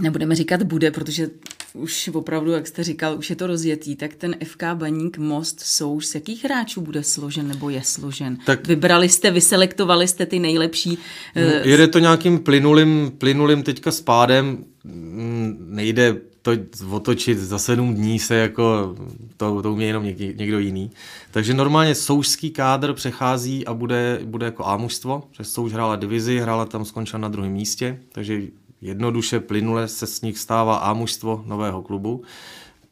nebudeme 0.00 0.34
říkat 0.34 0.62
bude, 0.62 0.90
protože 0.90 1.30
už 1.74 2.10
opravdu, 2.12 2.50
jak 2.50 2.66
jste 2.66 2.84
říkal, 2.84 3.18
už 3.18 3.30
je 3.30 3.36
to 3.36 3.46
rozjetý, 3.46 3.96
tak 3.96 4.14
ten 4.14 4.36
FK 4.44 4.62
Baník 4.74 5.18
Most 5.18 5.60
Souš, 5.60 6.06
z 6.06 6.14
jakých 6.14 6.44
hráčů 6.44 6.80
bude 6.80 7.02
složen 7.02 7.48
nebo 7.48 7.70
je 7.70 7.82
složen? 7.82 8.38
Tak 8.46 8.66
Vybrali 8.66 9.08
jste, 9.08 9.30
vyselektovali 9.30 10.08
jste 10.08 10.26
ty 10.26 10.38
nejlepší? 10.38 10.98
No, 11.36 11.42
jede 11.42 11.88
to 11.88 11.98
nějakým 11.98 12.38
plynulým, 12.38 13.12
plynulým 13.18 13.62
teďka 13.62 13.90
spádem, 13.90 14.64
mm, 14.84 15.56
nejde 15.70 16.16
to 16.42 16.52
otočit 16.90 17.38
za 17.38 17.58
sedm 17.58 17.94
dní 17.94 18.18
se 18.18 18.34
jako, 18.34 18.96
to, 19.36 19.62
to 19.62 19.72
umí 19.72 19.84
jenom 19.84 20.04
někdy, 20.04 20.34
někdo 20.38 20.58
jiný. 20.58 20.90
Takže 21.30 21.54
normálně 21.54 21.94
soušský 21.94 22.50
kádr 22.50 22.92
přechází 22.92 23.66
a 23.66 23.74
bude, 23.74 24.20
bude 24.24 24.46
jako 24.46 24.66
A 24.66 24.76
mužstvo, 24.76 25.22
přes 25.32 25.52
souš 25.52 25.72
hrála 25.72 25.96
divizi, 25.96 26.38
hrála 26.38 26.64
tam, 26.64 26.84
skončila 26.84 27.20
na 27.20 27.28
druhém 27.28 27.52
místě, 27.52 27.98
takže 28.12 28.42
jednoduše 28.80 29.40
plynule 29.40 29.88
se 29.88 30.06
z 30.06 30.20
nich 30.20 30.38
stává 30.38 30.76
A 30.76 30.92
mužstvo 30.92 31.44
nového 31.46 31.82
klubu. 31.82 32.22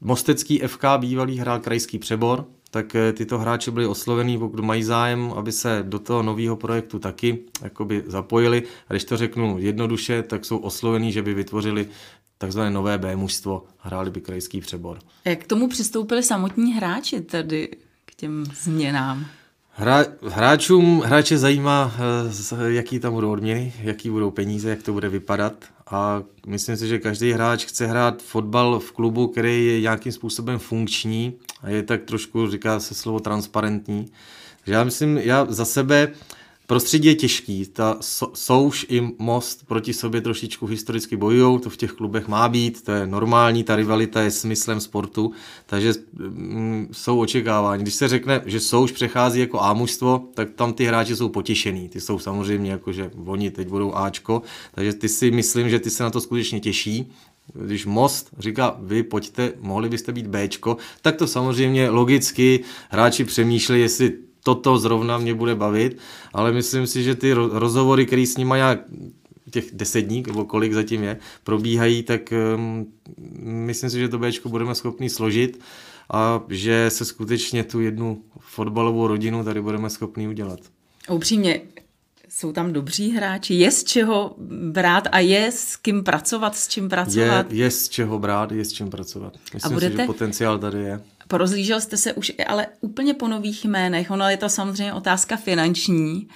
Mostecký 0.01 0.59
FK 0.59 0.85
bývalý 0.99 1.39
hrál 1.39 1.61
krajský 1.61 1.99
přebor, 1.99 2.45
tak 2.71 2.95
eh, 2.95 3.13
tyto 3.13 3.39
hráči 3.39 3.71
byli 3.71 3.87
oslovený, 3.87 4.39
pokud 4.39 4.61
mají 4.61 4.83
zájem, 4.83 5.33
aby 5.37 5.53
se 5.53 5.85
do 5.89 5.99
toho 5.99 6.23
nového 6.23 6.57
projektu 6.57 6.99
taky 6.99 7.39
jakoby 7.63 8.05
zapojili. 8.07 8.63
A 8.89 8.93
když 8.93 9.05
to 9.05 9.17
řeknu 9.17 9.57
jednoduše, 9.59 10.23
tak 10.23 10.45
jsou 10.45 10.59
oslovení, 10.59 11.13
že 11.13 11.23
by 11.23 11.35
vytvořili 11.35 11.89
takzvané 12.39 12.71
nové 12.71 12.99
B 12.99 13.17
mužstvo, 13.17 13.65
hráli 13.79 14.11
by 14.11 14.21
krajský 14.21 14.61
přebor. 14.61 14.99
Jak 15.25 15.39
k 15.39 15.47
tomu 15.47 15.69
přistoupili 15.69 16.23
samotní 16.23 16.73
hráči 16.73 17.21
tady 17.21 17.69
k 18.05 18.15
těm 18.15 18.45
změnám? 18.63 19.27
Hra, 19.71 20.05
hráčům, 20.29 21.03
hráče 21.07 21.39
zajímá, 21.39 21.93
eh, 22.53 22.73
jaký 22.73 22.99
tam 22.99 23.13
budou 23.13 23.33
odměny, 23.33 23.73
jaký 23.81 24.11
budou 24.11 24.31
peníze, 24.31 24.71
jak 24.71 24.83
to 24.83 24.93
bude 24.93 25.09
vypadat 25.09 25.65
a 25.91 26.23
myslím 26.47 26.77
si, 26.77 26.89
že 26.89 26.99
každý 26.99 27.33
hráč 27.33 27.65
chce 27.65 27.87
hrát 27.87 28.23
fotbal 28.23 28.81
v 28.81 28.93
klubu, 28.93 29.29
který 29.29 29.67
je 29.67 29.81
nějakým 29.81 30.13
způsobem 30.13 30.59
funkční 30.59 31.33
a 31.63 31.69
je 31.69 31.83
tak 31.83 32.03
trošku, 32.03 32.51
říká 32.51 32.81
se 32.81 32.95
slovo 32.95 33.21
transparentní. 33.21 34.07
Takže 34.65 34.73
já 34.73 34.85
myslím, 34.85 35.19
já 35.19 35.47
za 35.49 35.65
sebe 35.65 36.09
prostředí 36.69 37.09
je 37.09 37.15
těžký. 37.15 37.67
Ta 37.67 37.97
souš 38.35 38.87
i 38.89 39.09
most 39.19 39.67
proti 39.67 39.93
sobě 39.93 40.21
trošičku 40.21 40.67
historicky 40.67 41.17
bojují, 41.17 41.61
to 41.61 41.71
v 41.71 41.77
těch 41.77 41.93
klubech 41.93 42.29
má 42.29 42.49
být, 42.49 42.85
to 42.85 42.93
je 42.93 43.07
normální, 43.07 43.65
ta 43.65 43.77
rivalita 43.77 44.21
je 44.23 44.31
smyslem 44.31 44.81
sportu, 44.81 45.33
takže 45.67 45.95
mm, 46.13 46.89
jsou 46.93 47.21
očekávání. 47.21 47.83
Když 47.83 47.95
se 47.95 48.09
řekne, 48.09 48.43
že 48.47 48.61
souš 48.61 48.93
přechází 48.93 49.41
jako 49.41 49.61
ámužstvo, 49.61 50.29
tak 50.35 50.51
tam 50.51 50.73
ty 50.73 50.85
hráči 50.85 51.17
jsou 51.17 51.29
potěšený. 51.29 51.89
Ty 51.89 52.01
jsou 52.01 52.19
samozřejmě 52.19 52.71
jako, 52.71 52.93
že 52.93 53.11
oni 53.27 53.51
teď 53.51 53.69
budou 53.69 53.95
Ačko, 53.95 54.43
takže 54.75 54.93
ty 54.93 55.09
si 55.09 55.31
myslím, 55.31 55.71
že 55.71 55.79
ty 55.79 55.91
se 55.91 56.03
na 56.03 56.11
to 56.11 56.21
skutečně 56.21 56.61
těší 56.61 57.13
když 57.55 57.87
Most 57.87 58.31
říká, 58.39 58.77
vy 58.81 59.03
pojďte, 59.03 59.53
mohli 59.61 59.89
byste 59.89 60.13
být 60.13 60.27
Bčko, 60.27 60.77
tak 61.03 61.17
to 61.17 61.27
samozřejmě 61.27 61.91
logicky 61.91 62.61
hráči 62.91 63.25
přemýšlí, 63.25 63.81
jestli 63.81 64.28
toto 64.49 64.79
zrovna 64.79 65.19
mě 65.19 65.35
bude 65.35 65.55
bavit, 65.55 65.99
ale 66.33 66.53
myslím 66.53 66.87
si, 66.87 67.03
že 67.03 67.15
ty 67.15 67.33
rozhovory, 67.33 68.07
které 68.07 68.27
s 68.27 68.37
nimi 68.37 68.55
nějak 68.57 68.81
těch 69.51 69.65
deset 69.73 70.03
dní, 70.03 70.23
nebo 70.27 70.45
kolik 70.45 70.73
zatím 70.73 71.03
je, 71.03 71.19
probíhají, 71.45 72.03
tak 72.03 72.33
um, 72.57 72.87
myslím 73.45 73.91
si, 73.91 73.99
že 73.99 74.09
to 74.09 74.19
Bčko 74.19 74.49
budeme 74.49 74.75
schopni 74.75 75.11
složit 75.11 75.61
a 76.13 76.41
že 76.49 76.87
se 76.89 77.05
skutečně 77.05 77.65
tu 77.65 77.81
jednu 77.81 78.23
fotbalovou 78.41 79.07
rodinu 79.07 79.45
tady 79.45 79.63
budeme 79.63 79.91
schopni 79.91 80.29
udělat. 80.29 80.61
Upřímně, 81.11 81.61
jsou 82.29 82.53
tam 82.53 82.73
dobří 82.73 83.11
hráči, 83.11 83.55
je 83.55 83.71
z 83.71 83.85
čeho 83.85 84.35
brát 84.73 85.09
a 85.13 85.19
je 85.19 85.53
s 85.53 85.77
kým 85.77 86.05
pracovat, 86.05 86.57
s 86.57 86.69
čím 86.69 86.89
pracovat? 86.89 87.53
Je, 87.53 87.65
je 87.65 87.71
z 87.71 87.89
čeho 87.89 88.19
brát, 88.19 88.53
je 88.53 88.65
s 88.65 88.73
čím 88.73 88.91
pracovat. 88.91 89.33
Myslím 89.55 89.73
a 89.73 89.75
budete... 89.75 89.97
si, 89.97 90.03
že 90.03 90.07
potenciál 90.07 90.59
tady 90.59 90.79
je. 90.79 91.01
Porozlížel 91.29 91.81
jste 91.81 91.97
se 91.97 92.13
už 92.13 92.33
ale 92.47 92.67
úplně 92.81 93.15
po 93.15 93.29
nových 93.29 93.65
jménech, 93.65 94.11
ono 94.11 94.29
je 94.29 94.37
to 94.37 94.49
samozřejmě 94.49 94.93
otázka 94.93 95.37
finanční. 95.37 96.29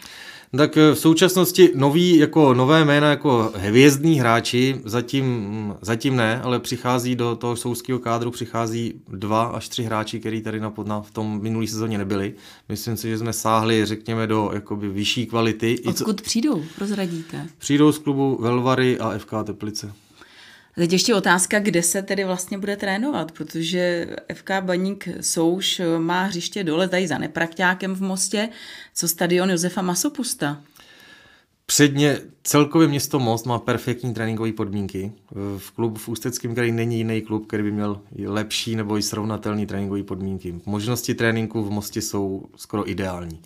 Tak 0.56 0.76
eh, 0.76 0.94
v 0.94 0.98
současnosti 0.98 1.70
nový, 1.74 2.16
jako 2.16 2.54
nové 2.54 2.84
jména, 2.84 3.10
jako 3.10 3.52
hvězdní 3.56 4.20
hráči, 4.20 4.80
zatím, 4.84 5.74
zatím 5.80 6.16
ne, 6.16 6.40
ale 6.42 6.60
přichází 6.60 7.16
do 7.16 7.36
toho 7.36 7.56
souského 7.56 7.98
kádru, 7.98 8.30
přichází 8.30 8.94
dva 9.08 9.44
až 9.44 9.68
tři 9.68 9.82
hráči, 9.82 10.20
který 10.20 10.42
tady 10.42 10.60
na, 10.60 10.72
na 10.84 11.02
v 11.02 11.10
tom 11.10 11.42
minulý 11.42 11.66
sezóně 11.66 11.98
nebyli. 11.98 12.34
Myslím 12.68 12.96
si, 12.96 13.08
že 13.08 13.18
jsme 13.18 13.32
sáhli, 13.32 13.86
řekněme, 13.86 14.26
do 14.26 14.50
jakoby 14.54 14.88
vyšší 14.88 15.26
kvality. 15.26 15.78
Odkud 15.84 16.16
co... 16.20 16.24
přijdou, 16.24 16.64
prozradíte? 16.76 17.46
Přijdou 17.58 17.92
z 17.92 17.98
klubu 17.98 18.38
Velvary 18.40 18.98
a 18.98 19.18
FK 19.18 19.30
Teplice. 19.44 19.92
Teď 20.74 20.92
ještě 20.92 21.14
otázka, 21.14 21.58
kde 21.58 21.82
se 21.82 22.02
tedy 22.02 22.24
vlastně 22.24 22.58
bude 22.58 22.76
trénovat, 22.76 23.32
protože 23.32 24.06
FK 24.34 24.50
Baník 24.60 25.08
Souš 25.20 25.80
má 25.98 26.24
hřiště 26.24 26.64
dole 26.64 26.88
tady 26.88 27.08
za 27.08 27.18
Neprakťákem 27.18 27.94
v 27.94 28.00
Mostě, 28.00 28.48
co 28.94 29.08
stadion 29.08 29.50
Josefa 29.50 29.82
Masopusta. 29.82 30.62
Předně 31.66 32.18
celkově 32.42 32.88
město 32.88 33.18
Most 33.18 33.46
má 33.46 33.58
perfektní 33.58 34.14
tréninkové 34.14 34.52
podmínky. 34.52 35.12
V 35.58 35.70
klubu 35.70 35.96
v 35.96 36.08
Ústeckém 36.08 36.54
kraji 36.54 36.72
není 36.72 36.98
jiný 36.98 37.22
klub, 37.22 37.46
který 37.46 37.62
by 37.62 37.72
měl 37.72 38.00
lepší 38.26 38.76
nebo 38.76 38.98
i 38.98 39.02
srovnatelný 39.02 39.66
tréninkové 39.66 40.02
podmínky. 40.02 40.54
Možnosti 40.66 41.14
tréninku 41.14 41.64
v 41.64 41.70
Mostě 41.70 42.02
jsou 42.02 42.44
skoro 42.56 42.90
ideální. 42.90 43.42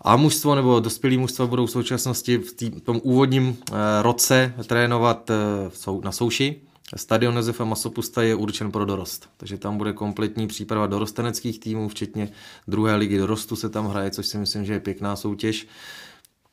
A 0.00 0.16
mužstvo 0.16 0.54
nebo 0.54 0.80
dospělý 0.80 1.18
mužstva 1.18 1.46
budou 1.46 1.66
v 1.66 1.70
současnosti 1.70 2.38
v 2.38 2.52
tý, 2.52 2.70
tom 2.70 3.00
úvodním 3.02 3.56
eh, 3.72 3.74
roce 4.02 4.54
trénovat 4.66 5.30
eh, 5.30 6.00
na 6.04 6.12
souši. 6.12 6.60
Stadion 6.96 7.36
Josefa 7.36 7.64
Masopusta 7.64 8.22
je 8.22 8.34
určen 8.34 8.72
pro 8.72 8.84
dorost, 8.84 9.28
takže 9.36 9.58
tam 9.58 9.78
bude 9.78 9.92
kompletní 9.92 10.46
příprava 10.46 10.86
dorosteneckých 10.86 11.60
týmů, 11.60 11.88
včetně 11.88 12.28
druhé 12.68 12.96
ligy 12.96 13.18
dorostu 13.18 13.56
se 13.56 13.68
tam 13.68 13.86
hraje, 13.86 14.10
což 14.10 14.26
si 14.26 14.38
myslím, 14.38 14.64
že 14.64 14.72
je 14.72 14.80
pěkná 14.80 15.16
soutěž. 15.16 15.66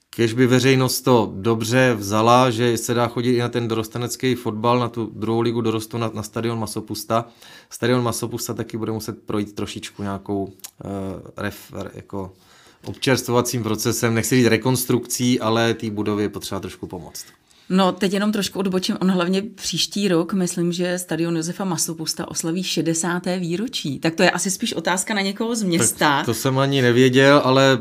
Kež 0.10 0.34
by 0.34 0.48
veřejnost 0.48 1.02
to 1.02 1.34
dobře 1.36 1.94
vzala, 1.94 2.52
že 2.52 2.78
se 2.78 2.94
dá 2.94 3.08
chodit 3.08 3.36
i 3.36 3.40
na 3.40 3.50
ten 3.50 3.68
dorostenecký 3.68 4.36
fotbal, 4.36 4.80
na 4.80 4.90
tu 4.90 5.12
druhou 5.16 5.42
ligu 5.42 5.62
dorostu 5.62 5.98
na, 5.98 6.12
na 6.14 6.24
stadion 6.24 6.60
Masopusta. 6.60 7.26
Stadion 7.70 8.04
Masopusta 8.04 8.54
taky 8.54 8.78
bude 8.78 8.92
muset 8.92 9.24
projít 9.24 9.56
trošičku 9.56 10.04
nějakou 10.04 10.44
uh, 10.44 10.52
ref, 11.38 11.74
jako 11.94 12.34
občerstvovacím 12.86 13.64
procesem, 13.64 14.14
nechci 14.14 14.36
říct 14.36 14.46
rekonstrukcí, 14.46 15.40
ale 15.40 15.74
té 15.74 15.90
budově 15.90 16.26
je 16.26 16.30
potřeba 16.30 16.60
trošku 16.60 16.88
pomoct. 16.88 17.26
No, 17.70 17.92
teď 17.92 18.14
jenom 18.14 18.32
trošku 18.32 18.60
odbočím. 18.60 18.98
On 19.02 19.12
hlavně 19.12 19.42
příští 19.42 20.08
rok, 20.08 20.34
myslím, 20.34 20.72
že 20.72 21.00
stadion 21.00 21.38
Josefa 21.38 21.64
Masopusta 21.64 22.28
oslaví 22.28 22.64
60. 22.64 23.24
výročí. 23.40 24.00
Tak 24.00 24.16
to 24.16 24.24
je 24.24 24.32
asi 24.32 24.52
spíš 24.52 24.74
otázka 24.74 25.14
na 25.14 25.22
někoho 25.22 25.56
z 25.56 25.64
města. 25.64 26.18
Tak 26.18 26.26
to 26.26 26.34
jsem 26.34 26.60
ani 26.60 26.82
nevěděl, 26.82 27.42
ale 27.44 27.80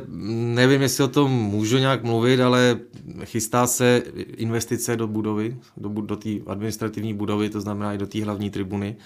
nevím, 0.55 0.83
jestli 0.83 1.05
o 1.05 1.09
tom 1.09 1.33
můžu 1.33 1.79
nějak 1.79 2.03
mluvit, 2.03 2.41
ale 2.41 2.79
chystá 3.25 3.67
se 3.67 4.03
investice 4.37 4.97
do 4.97 5.07
budovy, 5.07 5.57
do, 5.77 5.89
do 5.89 6.17
té 6.17 6.31
administrativní 6.47 7.15
budovy, 7.15 7.51
to 7.51 7.61
znamená 7.61 7.95
i 7.95 7.99
do 7.99 8.07
té 8.07 8.25
hlavní 8.25 8.51
tribuny. 8.51 8.97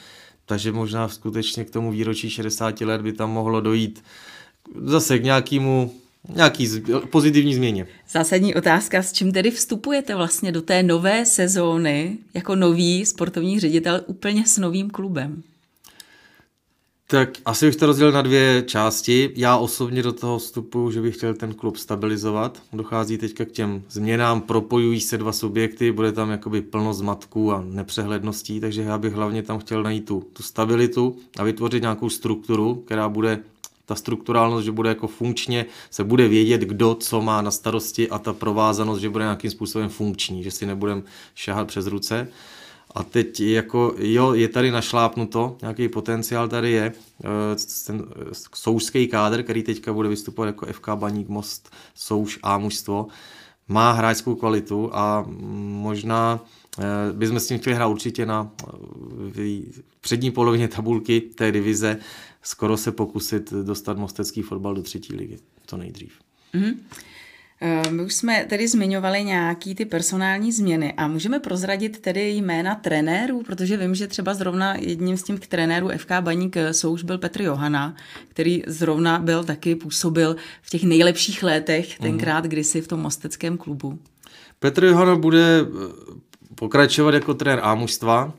Takže 0.47 0.73
možná 0.73 1.09
skutečně 1.09 1.65
k 1.65 1.71
tomu 1.71 1.91
výročí 1.91 2.31
60 2.31 2.81
let 2.81 3.03
by 3.03 3.13
tam 3.13 3.31
mohlo 3.31 3.61
dojít 3.61 4.03
zase 4.85 5.19
k 5.19 5.25
nějakému 5.25 5.95
nějaký 6.35 6.69
pozitivní 7.11 7.55
změně. 7.55 7.87
Zásadní 8.11 8.55
otázka, 8.55 9.03
s 9.03 9.13
čím 9.13 9.33
tedy 9.33 9.51
vstupujete 9.51 10.15
vlastně 10.15 10.53
do 10.53 10.63
té 10.63 10.83
nové 10.83 11.27
sezóny 11.27 12.19
jako 12.35 12.57
nový 12.57 13.07
sportovní 13.07 13.61
ředitel 13.61 14.01
úplně 14.07 14.47
s 14.47 14.59
novým 14.59 14.91
klubem? 14.91 15.43
Tak 17.09 17.29
asi 17.45 17.67
bych 17.67 17.77
to 17.77 17.87
rozdělil 17.87 18.13
na 18.13 18.23
dvě 18.23 18.63
části. 18.67 19.31
Já 19.37 19.57
osobně 19.57 20.03
do 20.03 20.13
toho 20.13 20.39
vstupuju, 20.39 20.91
že 20.91 21.01
bych 21.01 21.17
chtěl 21.17 21.35
ten 21.35 21.55
klub 21.55 21.77
stabilizovat. 21.77 22.63
Dochází 22.73 23.19
teďka 23.19 23.45
k 23.45 23.53
těm 23.53 23.83
změnám, 23.91 24.41
propojují 24.41 25.01
se 25.01 25.19
dva 25.19 25.33
subjekty, 25.33 25.93
bude 25.93 26.13
tam 26.13 26.31
jakoby 26.31 26.63
plno 26.63 26.95
zmatků 26.95 27.53
a 27.53 27.65
nepřehledností, 27.67 28.61
takže 28.61 28.83
já 28.83 28.99
bych 28.99 29.13
hlavně 29.13 29.43
tam 29.43 29.59
chtěl 29.59 29.83
najít 29.83 30.05
tu, 30.05 30.25
tu 30.33 30.43
stabilitu 30.43 31.17
a 31.39 31.45
vytvořit 31.45 31.83
nějakou 31.83 32.11
strukturu, 32.11 32.75
která 32.75 33.09
bude 33.09 33.39
ta 33.87 33.95
strukturálnost, 33.95 34.65
že 34.65 34.73
bude 34.73 34.89
jako 34.89 35.09
funkčně, 35.09 35.67
se 35.91 36.05
bude 36.05 36.29
vědět, 36.29 36.61
kdo 36.61 36.95
co 36.95 37.23
má 37.23 37.43
na 37.43 37.51
starosti 37.51 38.11
a 38.11 38.19
ta 38.19 38.33
provázanost, 38.33 39.01
že 39.01 39.11
bude 39.11 39.25
nějakým 39.25 39.51
způsobem 39.51 39.89
funkční, 39.89 40.43
že 40.43 40.51
si 40.51 40.67
nebudeme 40.67 41.03
šahat 41.35 41.67
přes 41.69 41.87
ruce. 41.87 42.29
A 42.95 43.03
teď 43.03 43.41
jako, 43.41 43.95
jo, 43.99 44.35
je 44.35 44.49
tady 44.49 44.71
našlápnuto, 44.71 45.57
nějaký 45.63 45.89
potenciál 45.89 46.49
tady 46.49 46.71
je, 46.71 46.93
eh, 47.25 47.29
ten 47.87 48.05
eh, 48.11 48.25
soušský 48.55 49.09
kádr, 49.09 49.43
který 49.43 49.63
teďka 49.63 49.93
bude 49.93 50.09
vystupovat 50.09 50.47
jako 50.47 50.67
FK 50.67 50.89
Baník, 50.95 51.29
Most, 51.29 51.71
Souš 51.95 52.39
a 52.43 52.59
mužstvo, 52.59 53.07
má 53.69 53.93
hráčskou 53.93 54.35
kvalitu 54.35 54.91
a 54.93 55.25
možná 55.83 56.41
bychom 57.13 57.41
s 57.41 57.47
tím 57.47 57.59
chtěli 57.59 57.77
hrát 57.77 57.87
určitě 57.87 58.27
na 58.27 58.53
přední 60.01 60.31
polovině 60.31 60.69
tabulky 60.69 61.21
té 61.21 61.53
divize, 61.53 61.97
skoro 62.43 62.77
se 62.77 62.93
pokusit 62.93 63.53
dostat 63.53 63.99
mostecký 63.99 64.43
fotbal 64.43 64.75
do 64.75 64.83
třetí 64.83 65.17
ligy, 65.17 65.39
to 65.67 65.77
nejdřív. 65.77 66.13
Mm-hmm. 66.55 66.75
My 67.91 68.03
už 68.03 68.15
jsme 68.15 68.47
tedy 68.49 68.69
zmiňovali 68.69 69.25
nějaký 69.25 69.75
ty 69.75 69.85
personální 69.85 70.53
změny 70.53 70.93
a 70.97 71.09
můžeme 71.09 71.41
prozradit 71.41 72.01
tedy 72.01 72.31
jména 72.31 72.75
trenérů, 72.75 73.43
protože 73.43 73.77
vím, 73.77 73.95
že 73.95 74.07
třeba 74.07 74.35
zrovna 74.35 74.75
jedním 74.75 75.17
z 75.17 75.23
těch 75.23 75.47
trenérů 75.47 75.89
FK 75.97 76.11
Baník 76.21 76.57
Souš 76.73 77.03
byl 77.03 77.19
Petr 77.19 77.43
Johana, 77.43 77.97
který 78.29 78.63
zrovna 78.67 79.19
byl 79.19 79.45
taky 79.45 79.75
působil 79.75 80.37
v 80.63 80.71
těch 80.71 80.85
nejlepších 80.85 81.43
letech, 81.43 82.01
mhm. 82.01 82.11
tenkrát 82.11 82.45
kdysi 82.45 82.81
v 82.81 82.89
tom 82.89 83.01
mosteckém 83.01 83.59
klubu. 83.59 83.99
Petr 84.59 84.85
Johana 84.85 85.17
bude 85.17 85.61
eh, 85.61 85.67
pokračovat 86.57 87.15
jako 87.15 87.35
trenér 87.35 87.61
A 87.63 87.75
mužstva. 87.75 88.33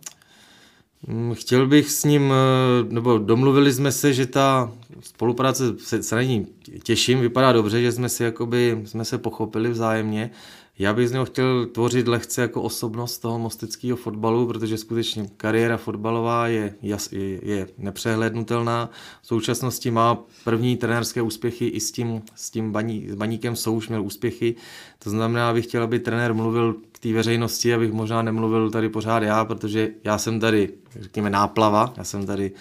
Mm, 1.08 1.34
chtěl 1.34 1.68
bych 1.68 1.92
s 1.92 2.04
ním, 2.04 2.34
eh, 2.34 2.94
nebo 2.94 3.18
domluvili 3.18 3.74
jsme 3.74 3.92
se, 3.92 4.14
že 4.14 4.26
ta 4.26 4.72
spolupráce 5.02 5.64
se, 5.78 6.04
se 6.04 6.16
na 6.16 6.22
ní 6.22 6.48
těším, 6.84 7.20
vypadá 7.20 7.52
dobře, 7.52 7.82
že 7.82 7.92
jsme 7.92 8.10
si 8.10 8.24
jakoby, 8.24 8.82
jsme 8.86 9.06
se 9.06 9.18
pochopili 9.18 9.70
vzájemně. 9.70 10.32
Já 10.80 10.94
bych 10.94 11.10
z 11.10 11.12
něho 11.12 11.26
chtěl 11.26 11.66
tvořit 11.66 12.08
lehce 12.08 12.42
jako 12.42 12.62
osobnost 12.62 13.18
toho 13.18 13.40
mosteckého 13.40 13.98
fotbalu, 13.98 14.48
protože 14.48 14.78
skutečně 14.78 15.30
kariéra 15.38 15.78
fotbalová 15.78 16.48
je, 16.48 16.76
je, 16.82 16.98
je 17.42 17.68
nepřehlednutelná. 17.78 18.90
V 19.22 19.28
současnosti 19.28 19.92
má 19.92 20.18
první 20.44 20.78
trenérské 20.78 21.22
úspěchy 21.22 21.68
i 21.68 21.80
s 21.80 21.92
tím, 21.92 22.22
s 22.36 22.50
tím 22.50 22.72
baní, 22.72 23.10
s 23.10 23.16
baníkem 23.16 23.56
Souš 23.56 23.90
měl 23.90 24.04
úspěchy. 24.04 24.56
To 25.00 25.10
znamená, 25.10 25.54
bych 25.54 25.66
chtěl, 25.66 25.84
aby 25.84 26.00
trenér 26.00 26.34
mluvil 26.34 26.76
k 26.92 27.00
té 27.00 27.14
veřejnosti, 27.14 27.74
abych 27.74 27.92
možná 27.92 28.22
nemluvil 28.22 28.72
tady 28.72 28.90
pořád 28.90 29.24
já, 29.24 29.46
protože 29.46 29.90
já 30.04 30.18
jsem 30.18 30.40
tady, 30.40 30.74
řekněme, 31.00 31.30
náplava, 31.30 31.94
já 31.98 32.04
jsem 32.04 32.26
tady 32.26 32.52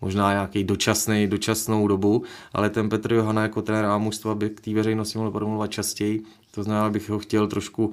možná 0.00 0.32
nějaký 0.32 0.64
dočasný, 0.64 1.26
dočasnou 1.26 1.88
dobu, 1.88 2.22
ale 2.52 2.70
ten 2.70 2.88
Petr 2.88 3.12
Johana 3.12 3.42
jako 3.42 3.62
trenér 3.62 3.84
a 3.84 3.98
mužstva 3.98 4.34
by 4.34 4.50
k 4.50 4.60
té 4.60 4.74
veřejnosti 4.74 5.18
mohl 5.18 5.30
promluvat 5.30 5.70
častěji, 5.70 6.22
to 6.50 6.62
znamená, 6.62 6.90
bych 6.90 7.10
ho 7.10 7.18
chtěl 7.18 7.46
trošku 7.46 7.92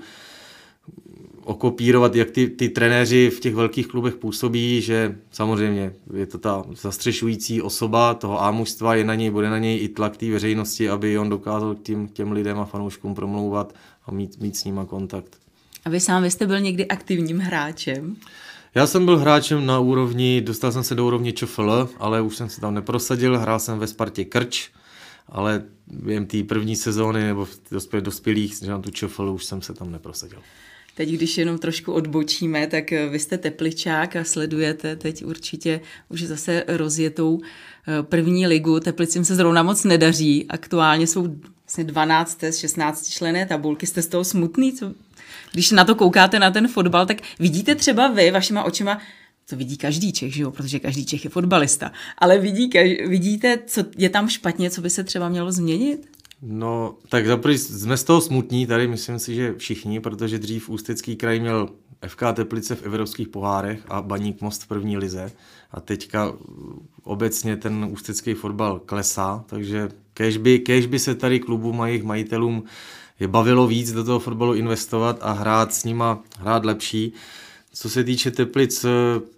okopírovat, 1.44 2.16
jak 2.16 2.32
ty, 2.32 2.48
ty 2.48 2.70
trenéři 2.70 3.30
v 3.30 3.40
těch 3.40 3.56
velkých 3.56 3.88
klubech 3.88 4.16
působí, 4.16 4.82
že 4.82 5.18
samozřejmě 5.32 5.94
je 6.14 6.26
to 6.26 6.38
ta 6.38 6.64
zastřešující 6.82 7.62
osoba 7.62 8.14
toho 8.14 8.44
ámužstva, 8.44 8.96
je 8.96 9.04
na 9.04 9.16
něj, 9.16 9.30
bude 9.30 9.50
na 9.50 9.58
něj 9.58 9.84
i 9.84 9.88
tlak 9.88 10.18
té 10.18 10.32
veřejnosti, 10.32 10.90
aby 10.90 11.20
on 11.20 11.30
dokázal 11.30 11.76
k 11.76 11.82
těm, 11.82 12.08
těm 12.08 12.32
lidem 12.32 12.60
a 12.60 12.66
fanouškům 12.66 13.16
promlouvat 13.16 13.76
a 14.06 14.12
mít, 14.12 14.42
mít 14.42 14.58
s 14.58 14.66
nima 14.66 14.86
kontakt. 14.86 15.38
A 15.86 15.90
vy 15.90 16.00
sám, 16.00 16.24
vy 16.24 16.32
jste 16.32 16.48
byl 16.48 16.60
někdy 16.60 16.88
aktivním 16.88 17.40
hráčem? 17.40 18.16
Já 18.76 18.88
jsem 18.88 19.06
byl 19.06 19.18
hráčem 19.18 19.66
na 19.66 19.80
úrovni, 19.80 20.42
dostal 20.42 20.72
jsem 20.72 20.84
se 20.84 20.96
do 20.96 21.08
úrovně 21.08 21.32
ČFL, 21.32 21.90
ale 21.98 22.22
už 22.22 22.36
jsem 22.36 22.50
se 22.50 22.62
tam 22.62 22.74
neprosadil, 22.74 23.40
hrál 23.40 23.60
jsem 23.60 23.80
ve 23.80 23.88
Spartě 23.88 24.26
Krč, 24.26 24.70
ale 25.30 25.64
během 25.88 26.26
té 26.26 26.44
první 26.44 26.76
sezóny 26.76 27.24
nebo 27.24 27.46
v 27.46 27.60
dospěl, 27.72 28.02
dospělých, 28.02 28.56
že 28.64 28.72
na 28.72 28.80
tu 28.80 28.92
ČFL 28.92 29.30
už 29.30 29.46
jsem 29.46 29.62
se 29.62 29.74
tam 29.74 29.92
neprosadil. 29.92 30.40
Teď, 30.96 31.10
když 31.10 31.38
jenom 31.38 31.58
trošku 31.58 31.94
odbočíme, 31.94 32.68
tak 32.68 32.92
eh, 32.92 33.10
vy 33.10 33.20
jste 33.20 33.38
tepličák 33.38 34.16
a 34.16 34.24
sledujete 34.24 34.96
teď 34.96 35.26
určitě 35.26 35.82
už 36.10 36.24
zase 36.24 36.64
rozjetou 36.68 37.40
eh, 37.42 38.04
první 38.04 38.48
ligu. 38.48 38.80
Teplicím 38.80 39.26
se 39.26 39.36
zrovna 39.36 39.64
moc 39.64 39.84
nedaří. 39.84 40.46
Aktuálně 40.50 41.08
jsou 41.08 41.36
vlastně 41.66 41.84
12 41.84 42.44
z 42.44 42.58
16 42.58 43.10
člené 43.10 43.46
tabulky. 43.46 43.86
Jste 43.86 44.02
z 44.02 44.08
toho 44.08 44.24
smutný? 44.24 44.74
Co, 44.74 44.94
když 45.52 45.72
na 45.72 45.86
to 45.86 45.96
koukáte 45.96 46.40
na 46.40 46.52
ten 46.52 46.68
fotbal, 46.68 47.06
tak 47.06 47.18
vidíte 47.40 47.76
třeba 47.76 48.08
vy 48.08 48.32
vašima 48.32 48.64
očima, 48.64 49.02
to 49.50 49.56
vidí 49.56 49.78
každý 49.78 50.12
Čech, 50.12 50.36
že 50.36 50.44
jo? 50.44 50.52
protože 50.52 50.80
každý 50.80 51.06
Čech 51.06 51.24
je 51.24 51.30
fotbalista, 51.30 51.92
ale 52.18 52.38
vidí, 52.38 52.70
vidíte, 53.08 53.60
co 53.68 53.84
je 53.98 54.10
tam 54.10 54.30
špatně, 54.30 54.70
co 54.70 54.82
by 54.82 54.90
se 54.90 55.04
třeba 55.04 55.30
mělo 55.30 55.52
změnit? 55.52 56.10
No, 56.42 56.96
tak 57.10 57.28
zaprvé 57.28 57.58
jsme 57.58 57.98
z 57.98 58.04
toho 58.04 58.22
smutní, 58.22 58.68
tady 58.68 58.88
myslím 58.88 59.20
si, 59.20 59.36
že 59.36 59.54
všichni, 59.58 60.00
protože 60.00 60.40
dřív 60.40 60.70
Ústecký 60.70 61.16
kraj 61.16 61.40
měl 61.40 61.70
FK 62.08 62.22
Teplice 62.34 62.76
v 62.76 62.84
evropských 62.84 63.28
pohárech 63.28 63.80
a 63.88 64.02
Baník 64.02 64.42
Most 64.42 64.64
v 64.64 64.68
první 64.68 64.98
lize 64.98 65.32
a 65.72 65.82
teďka 65.82 66.34
obecně 67.04 67.58
ten 67.58 67.88
ústecký 67.92 68.34
fotbal 68.34 68.80
klesá, 68.80 69.44
takže 69.48 69.90
kež 70.14 70.38
by, 70.38 70.60
kež 70.60 70.86
by 70.86 71.00
se 71.00 71.16
tady 71.16 71.40
klubům 71.40 71.82
a 71.82 71.88
jejich 71.88 72.04
majitelům 72.04 72.64
je 73.20 73.28
bavilo 73.28 73.68
víc 73.68 73.92
do 73.92 74.04
toho 74.04 74.20
fotbalu 74.20 74.54
investovat 74.54 75.18
a 75.22 75.32
hrát 75.32 75.74
s 75.74 75.84
nima, 75.84 76.24
hrát 76.40 76.66
lepší. 76.66 77.14
Co 77.80 77.90
se 77.90 78.04
týče 78.04 78.32
Teplic, 78.32 78.86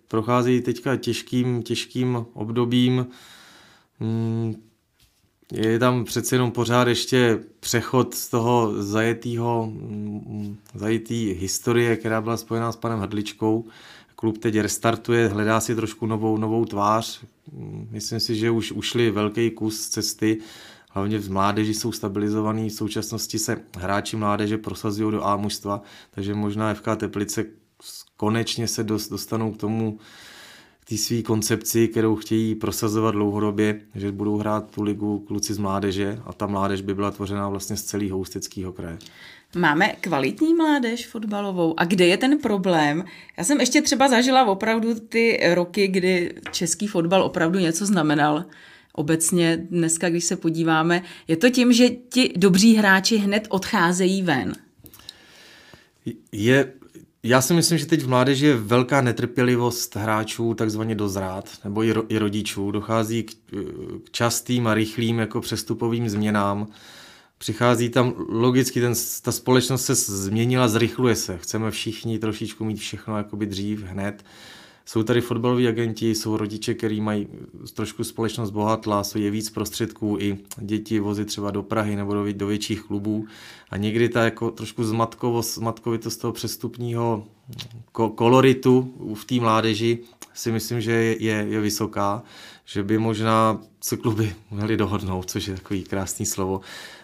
prochází 0.08 0.62
teďka 0.62 0.96
těžkým, 0.96 1.64
těžkým 1.64 2.26
obdobím. 2.34 3.08
Hmm, 4.00 4.56
je 5.52 5.80
tam 5.80 6.06
přece 6.06 6.36
jenom 6.36 6.52
pořád 6.52 6.88
ještě 6.88 7.40
přechod 7.60 8.14
z 8.14 8.30
toho 8.30 8.84
zajetýho, 8.84 9.72
hmm, 9.74 10.58
zajetý 10.76 11.34
historie, 11.34 11.96
která 11.96 12.22
byla 12.22 12.38
spojená 12.38 12.72
s 12.72 12.76
panem 12.76 13.00
Hrdličkou. 13.00 13.66
Klub 14.16 14.38
teď 14.38 14.60
restartuje, 14.60 15.28
hledá 15.28 15.60
si 15.60 15.76
trošku 15.76 16.06
novou, 16.06 16.38
novou 16.38 16.66
tvář. 16.66 17.22
Hmm, 17.54 17.88
myslím 17.92 18.20
si, 18.20 18.36
že 18.36 18.52
už 18.52 18.72
ušli 18.72 19.12
velký 19.12 19.52
kus 19.52 19.90
cesty 19.90 20.38
hlavně 20.92 21.20
v 21.20 21.32
mládeži 21.32 21.74
jsou 21.74 21.92
stabilizovaný, 21.92 22.70
v 22.70 22.74
současnosti 22.74 23.40
se 23.40 23.62
hráči 23.78 24.18
mládeže 24.18 24.58
prosazují 24.58 25.12
do 25.12 25.26
A 25.26 25.38
mužstva, 25.38 25.82
takže 26.12 26.34
možná 26.34 26.74
FK 26.74 26.86
Teplice 26.98 27.46
konečně 28.20 28.68
se 28.68 28.84
dostanou 28.84 29.52
k 29.52 29.58
tomu, 29.58 30.00
k 30.80 30.90
té 30.90 30.98
své 30.98 31.22
koncepci, 31.22 31.88
kterou 31.88 32.16
chtějí 32.16 32.56
prosazovat 32.56 33.12
dlouhodobě, 33.12 33.82
že 33.96 34.12
budou 34.12 34.38
hrát 34.38 34.72
tu 34.72 34.84
ligu 34.84 35.20
kluci 35.20 35.54
z 35.54 35.58
mládeže 35.58 36.20
a 36.26 36.34
ta 36.34 36.48
mládež 36.48 36.82
by 36.82 36.96
byla 36.96 37.12
tvořená 37.12 37.50
vlastně 37.50 37.78
z 37.78 37.84
celého 37.84 38.20
Ústeckého 38.20 38.74
kraje. 38.74 38.98
Máme 39.58 39.96
kvalitní 40.02 40.54
mládež 40.54 41.08
fotbalovou. 41.08 41.80
A 41.80 41.86
kde 41.86 42.08
je 42.08 42.18
ten 42.18 42.40
problém? 42.40 43.04
Já 43.38 43.44
jsem 43.44 43.60
ještě 43.60 43.82
třeba 43.82 44.08
zažila 44.08 44.46
opravdu 44.46 45.00
ty 45.00 45.40
roky, 45.54 45.88
kdy 45.88 46.34
český 46.52 46.88
fotbal 46.88 47.24
opravdu 47.24 47.60
něco 47.60 47.86
znamenal 47.86 48.46
obecně 48.94 49.58
dneska, 49.58 50.10
když 50.10 50.24
se 50.24 50.36
podíváme, 50.36 51.04
je 51.28 51.38
to 51.38 51.50
tím, 51.50 51.74
že 51.74 51.90
ti 51.90 52.34
dobří 52.36 52.76
hráči 52.76 53.18
hned 53.18 53.48
odcházejí 53.50 54.22
ven? 54.22 54.54
Je, 56.32 56.74
já 57.24 57.42
si 57.42 57.54
myslím, 57.54 57.78
že 57.78 57.86
teď 57.86 58.02
v 58.02 58.10
mládeži 58.10 58.46
je 58.46 58.56
velká 58.56 59.02
netrpělivost 59.02 59.96
hráčů 59.96 60.54
takzvaně 60.54 60.96
dozrát, 60.96 61.50
nebo 61.64 61.84
i, 61.84 61.92
ro, 61.92 62.04
i 62.10 62.18
rodičů. 62.18 62.72
Dochází 62.72 63.24
k, 63.24 63.34
k 64.04 64.12
častým 64.12 64.68
a 64.68 64.74
rychlým 64.74 65.20
jako 65.20 65.42
přestupovým 65.42 66.10
změnám. 66.10 66.68
Přichází 67.38 67.90
tam 67.90 68.14
logicky, 68.30 68.82
ten, 68.82 68.94
ta 69.22 69.32
společnost 69.32 69.86
se 69.86 69.96
změnila, 69.96 70.68
zrychluje 70.68 71.16
se. 71.16 71.38
Chceme 71.38 71.72
všichni 71.72 72.20
trošičku 72.20 72.66
mít 72.66 72.80
všechno 72.80 73.18
jakoby 73.18 73.46
dřív, 73.46 73.84
hned. 73.84 74.24
Jsou 74.90 75.04
tady 75.04 75.22
fotbaloví 75.22 75.68
agenti, 75.68 76.16
jsou 76.16 76.38
rodiče, 76.38 76.74
kteří 76.74 77.02
mají 77.02 77.28
trošku 77.74 78.04
společnost 78.04 78.52
bohatla, 78.52 79.04
jsou 79.04 79.20
je 79.20 79.32
víc 79.32 79.50
prostředků 79.50 80.18
i 80.20 80.38
děti 80.58 81.00
vozit 81.00 81.28
třeba 81.28 81.52
do 81.52 81.64
Prahy 81.64 81.96
nebo 81.96 82.14
do, 82.14 82.34
do 82.34 82.48
větších 82.48 82.82
klubů. 82.82 83.26
A 83.70 83.78
někdy 83.78 84.10
ta 84.10 84.24
jako 84.24 84.52
trošku 84.52 84.84
zmatkovost, 84.84 85.56
zmatkovitost 85.56 86.22
toho 86.22 86.34
přestupního 86.34 87.28
koloritu 87.92 88.94
v 89.14 89.26
té 89.26 89.36
mládeži 89.36 90.00
si 90.34 90.52
myslím, 90.52 90.82
že 90.82 90.92
je, 90.92 91.44
je, 91.50 91.62
vysoká, 91.62 92.24
že 92.66 92.84
by 92.84 92.98
možná 92.98 93.60
se 93.82 93.98
kluby 93.98 94.36
měly 94.52 94.78
dohodnout, 94.78 95.30
což 95.30 95.48
je 95.48 95.56
takový 95.56 95.84
krásný 95.84 96.26
slovo, 96.26 96.62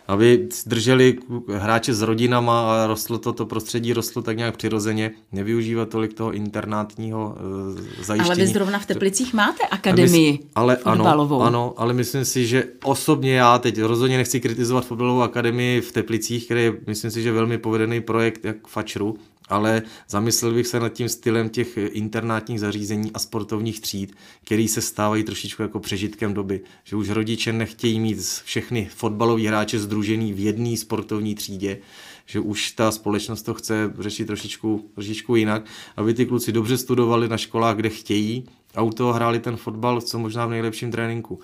aby 0.08 0.48
drželi 0.66 1.18
hráče 1.58 1.94
s 1.94 2.02
rodinama 2.02 2.84
a 2.84 2.88
rostlo 2.88 3.18
to, 3.18 3.34
to 3.34 3.46
prostředí 3.46 3.94
rostlo 3.94 4.22
tak 4.22 4.38
nějak 4.38 4.58
přirozeně, 4.58 5.12
nevyužívat 5.32 5.90
tolik 5.90 6.14
toho 6.14 6.34
internátního 6.34 7.36
uh, 7.36 8.04
zajištění. 8.04 8.30
Ale 8.30 8.36
vy 8.36 8.48
zrovna 8.48 8.80
v 8.80 8.86
Teplicích 8.86 9.34
máte 9.34 9.64
akademii 9.64 10.32
mysl, 10.32 10.44
ale 10.56 10.76
fotbalovou. 10.76 11.42
Ano, 11.42 11.48
ano, 11.48 11.74
ale 11.78 11.94
myslím 11.94 12.26
si, 12.26 12.48
že 12.48 12.64
osobně 12.84 13.36
já 13.36 13.58
teď 13.58 13.82
rozhodně 13.82 14.18
nechci 14.18 14.42
kritizovat 14.42 14.86
fotbalovou 14.86 15.22
akademii 15.22 15.82
v 15.82 15.92
Teplicích, 15.92 16.46
který 16.46 16.64
je, 16.64 16.74
myslím 16.88 17.12
si, 17.12 17.24
že 17.24 17.32
velmi 17.32 17.58
povedený 17.58 18.02
projekt 18.02 18.46
jak 18.46 18.68
Fačru, 18.68 19.18
ale 19.50 19.82
zamyslel 20.10 20.54
bych 20.54 20.68
se 20.68 20.80
nad 20.80 20.90
tím 20.90 21.10
stylem 21.10 21.50
těch 21.50 21.78
internátních 21.78 22.60
zařízení 22.60 23.12
a 23.14 23.20
sportovních 23.20 23.80
tříd, 23.80 24.16
který 24.44 24.68
se 24.68 24.82
stávají 24.82 25.24
trošičku 25.24 25.62
jako 25.62 25.80
přežitkem 25.80 26.34
doby, 26.34 26.62
že 26.84 26.96
už 26.96 27.10
rodiče 27.10 27.54
nechtějí 27.54 28.00
mít 28.00 28.20
všechny 28.44 28.90
fotbaloví 28.96 29.48
hráče 29.48 29.80
združený 29.80 30.34
v 30.34 30.40
jedné 30.40 30.78
sportovní 30.78 31.36
třídě, 31.36 31.78
že 32.26 32.40
už 32.40 32.72
ta 32.72 32.92
společnost 32.92 33.42
to 33.42 33.54
chce 33.54 33.94
řešit 34.00 34.26
trošičku, 34.26 34.90
trošičku 34.94 35.36
jinak, 35.36 35.66
aby 35.98 36.14
ty 36.14 36.26
kluci 36.26 36.52
dobře 36.52 36.78
studovali 36.78 37.28
na 37.28 37.38
školách, 37.38 37.76
kde 37.76 37.90
chtějí 37.90 38.46
a 38.76 38.82
u 38.82 38.90
toho 38.90 39.14
hráli 39.14 39.40
ten 39.40 39.58
fotbal 39.58 40.02
co 40.02 40.20
možná 40.20 40.46
v 40.46 40.50
nejlepším 40.50 40.92
tréninku. 40.92 41.40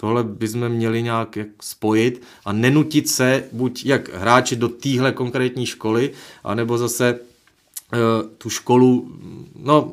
Tohle 0.00 0.24
bychom 0.24 0.68
měli 0.68 1.02
nějak 1.02 1.36
jak 1.36 1.48
spojit 1.60 2.22
a 2.44 2.52
nenutit 2.52 3.08
se 3.08 3.44
buď 3.52 3.86
jak 3.86 4.14
hráči 4.14 4.56
do 4.56 4.68
téhle 4.68 5.12
konkrétní 5.12 5.66
školy, 5.66 6.12
anebo 6.44 6.78
zase 6.78 7.18
tu 8.38 8.50
školu, 8.50 9.18
no 9.56 9.92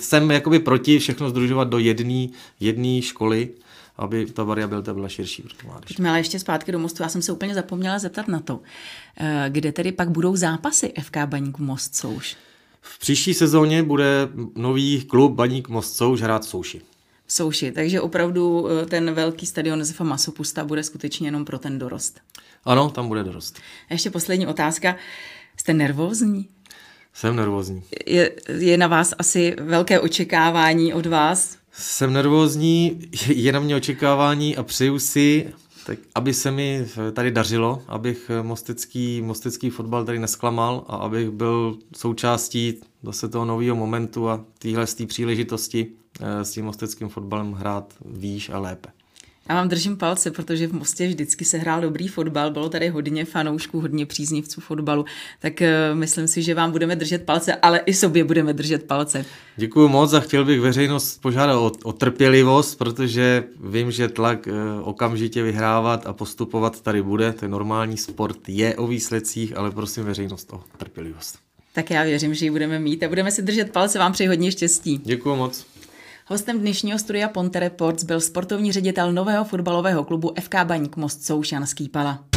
jsem 0.00 0.30
jakoby 0.30 0.58
proti 0.58 0.98
všechno 0.98 1.30
združovat 1.30 1.68
do 1.68 1.78
jedné 1.78 2.28
jedné 2.60 3.02
školy, 3.02 3.48
aby 3.96 4.26
ta 4.26 4.44
variabilita 4.44 4.94
byla 4.94 5.08
širší 5.08 5.42
pro 5.42 5.54
tu 5.54 5.66
mládež. 5.66 5.86
Pojďme 5.86 6.08
ale 6.08 6.18
ještě 6.18 6.38
zpátky 6.38 6.72
do 6.72 6.78
Mostu. 6.78 7.02
Já 7.02 7.08
jsem 7.08 7.22
se 7.22 7.32
úplně 7.32 7.54
zapomněla 7.54 7.98
zeptat 7.98 8.28
na 8.28 8.40
to, 8.40 8.60
eh, 9.16 9.46
kde 9.48 9.72
tedy 9.72 9.92
pak 9.92 10.10
budou 10.10 10.36
zápasy 10.36 10.92
FK 11.00 11.16
Baník 11.26 11.58
Most 11.58 11.94
Souš? 11.94 12.36
V 12.80 12.98
příští 12.98 13.34
sezóně 13.34 13.82
bude 13.82 14.28
nový 14.54 15.04
klub 15.04 15.32
Baník 15.32 15.68
Most 15.68 15.96
Souš 15.96 16.22
hrát 16.22 16.42
v 16.42 16.48
Souši. 16.48 16.80
V 17.26 17.32
Souši, 17.32 17.72
takže 17.72 18.00
opravdu 18.00 18.68
eh, 18.68 18.86
ten 18.86 19.14
velký 19.14 19.46
stadion 19.46 19.78
Josefa 19.78 20.04
Masopusta 20.04 20.64
bude 20.64 20.82
skutečně 20.82 21.26
jenom 21.26 21.44
pro 21.44 21.58
ten 21.58 21.78
dorost. 21.78 22.20
Ano, 22.64 22.90
tam 22.90 23.08
bude 23.08 23.24
dorost. 23.24 23.58
A 23.90 23.92
ještě 23.92 24.10
poslední 24.10 24.46
otázka. 24.46 24.96
Jste 25.56 25.74
nervózní? 25.74 26.48
Jsem 27.16 27.36
nervózní. 27.36 27.82
Je, 28.06 28.32
je 28.58 28.78
na 28.78 28.86
vás 28.86 29.14
asi 29.18 29.56
velké 29.60 30.00
očekávání 30.00 30.94
od 30.94 31.06
vás? 31.06 31.56
Jsem 31.72 32.12
nervózní, 32.12 33.00
je 33.26 33.52
na 33.52 33.60
mě 33.60 33.76
očekávání 33.76 34.56
a 34.56 34.62
přeju 34.62 34.98
si, 34.98 35.52
tak 35.86 35.98
aby 36.14 36.34
se 36.34 36.50
mi 36.50 36.86
tady 37.12 37.30
dařilo, 37.30 37.82
abych 37.88 38.30
mostecký, 38.42 39.22
mostecký 39.22 39.70
fotbal 39.70 40.04
tady 40.04 40.18
nesklamal 40.18 40.84
a 40.88 40.96
abych 40.96 41.30
byl 41.30 41.78
součástí 41.96 42.80
zase 43.02 43.28
toho 43.28 43.44
nového 43.44 43.76
momentu 43.76 44.28
a 44.28 44.44
téhle 44.58 44.86
příležitosti 45.06 45.86
eh, 46.20 46.44
s 46.44 46.50
tím 46.50 46.64
mosteckým 46.64 47.08
fotbalem 47.08 47.52
hrát 47.52 47.94
výš 48.04 48.50
a 48.50 48.58
lépe. 48.58 48.88
Já 49.48 49.54
vám 49.54 49.68
držím 49.68 49.96
palce, 49.96 50.30
protože 50.30 50.66
v 50.66 50.72
Mostě 50.72 51.08
vždycky 51.08 51.44
se 51.44 51.58
hrál 51.58 51.80
dobrý 51.80 52.08
fotbal, 52.08 52.50
bylo 52.50 52.68
tady 52.68 52.88
hodně 52.88 53.24
fanoušků, 53.24 53.80
hodně 53.80 54.06
příznivců 54.06 54.60
fotbalu, 54.60 55.04
tak 55.40 55.52
uh, 55.60 55.98
myslím 55.98 56.28
si, 56.28 56.42
že 56.42 56.54
vám 56.54 56.72
budeme 56.72 56.96
držet 56.96 57.22
palce, 57.22 57.54
ale 57.54 57.78
i 57.78 57.94
sobě 57.94 58.24
budeme 58.24 58.52
držet 58.52 58.84
palce. 58.84 59.24
Děkuji 59.56 59.88
moc 59.88 60.12
a 60.12 60.20
chtěl 60.20 60.44
bych 60.44 60.60
veřejnost 60.60 61.20
požádat 61.22 61.56
o, 61.56 61.72
o 61.82 61.92
trpělivost, 61.92 62.78
protože 62.78 63.44
vím, 63.60 63.90
že 63.90 64.08
tlak 64.08 64.46
uh, 64.46 64.88
okamžitě 64.88 65.42
vyhrávat 65.42 66.06
a 66.06 66.12
postupovat 66.12 66.80
tady 66.80 67.02
bude, 67.02 67.32
to 67.32 67.44
je 67.44 67.48
normální 67.48 67.96
sport, 67.96 68.38
je 68.48 68.76
o 68.76 68.86
výsledcích, 68.86 69.56
ale 69.56 69.70
prosím 69.70 70.04
veřejnost 70.04 70.52
o 70.52 70.60
trpělivost. 70.76 71.38
Tak 71.72 71.90
já 71.90 72.02
věřím, 72.02 72.34
že 72.34 72.46
ji 72.46 72.50
budeme 72.50 72.78
mít 72.78 73.02
a 73.02 73.08
budeme 73.08 73.30
si 73.30 73.42
držet 73.42 73.72
palce, 73.72 73.98
vám 73.98 74.12
přeji 74.12 74.28
hodně 74.28 74.52
štěstí. 74.52 75.00
Děkuji 75.04 75.36
moc. 75.36 75.75
Hostem 76.28 76.60
dnešního 76.60 76.98
studia 76.98 77.28
Ponte 77.28 77.60
Reports 77.60 78.04
byl 78.04 78.20
sportovní 78.20 78.72
ředitel 78.72 79.12
nového 79.12 79.44
fotbalového 79.44 80.04
klubu 80.04 80.32
FK 80.40 80.54
Baník 80.64 80.96
Most 80.96 81.24
Soušanský 81.24 81.88
Pala. 81.88 82.35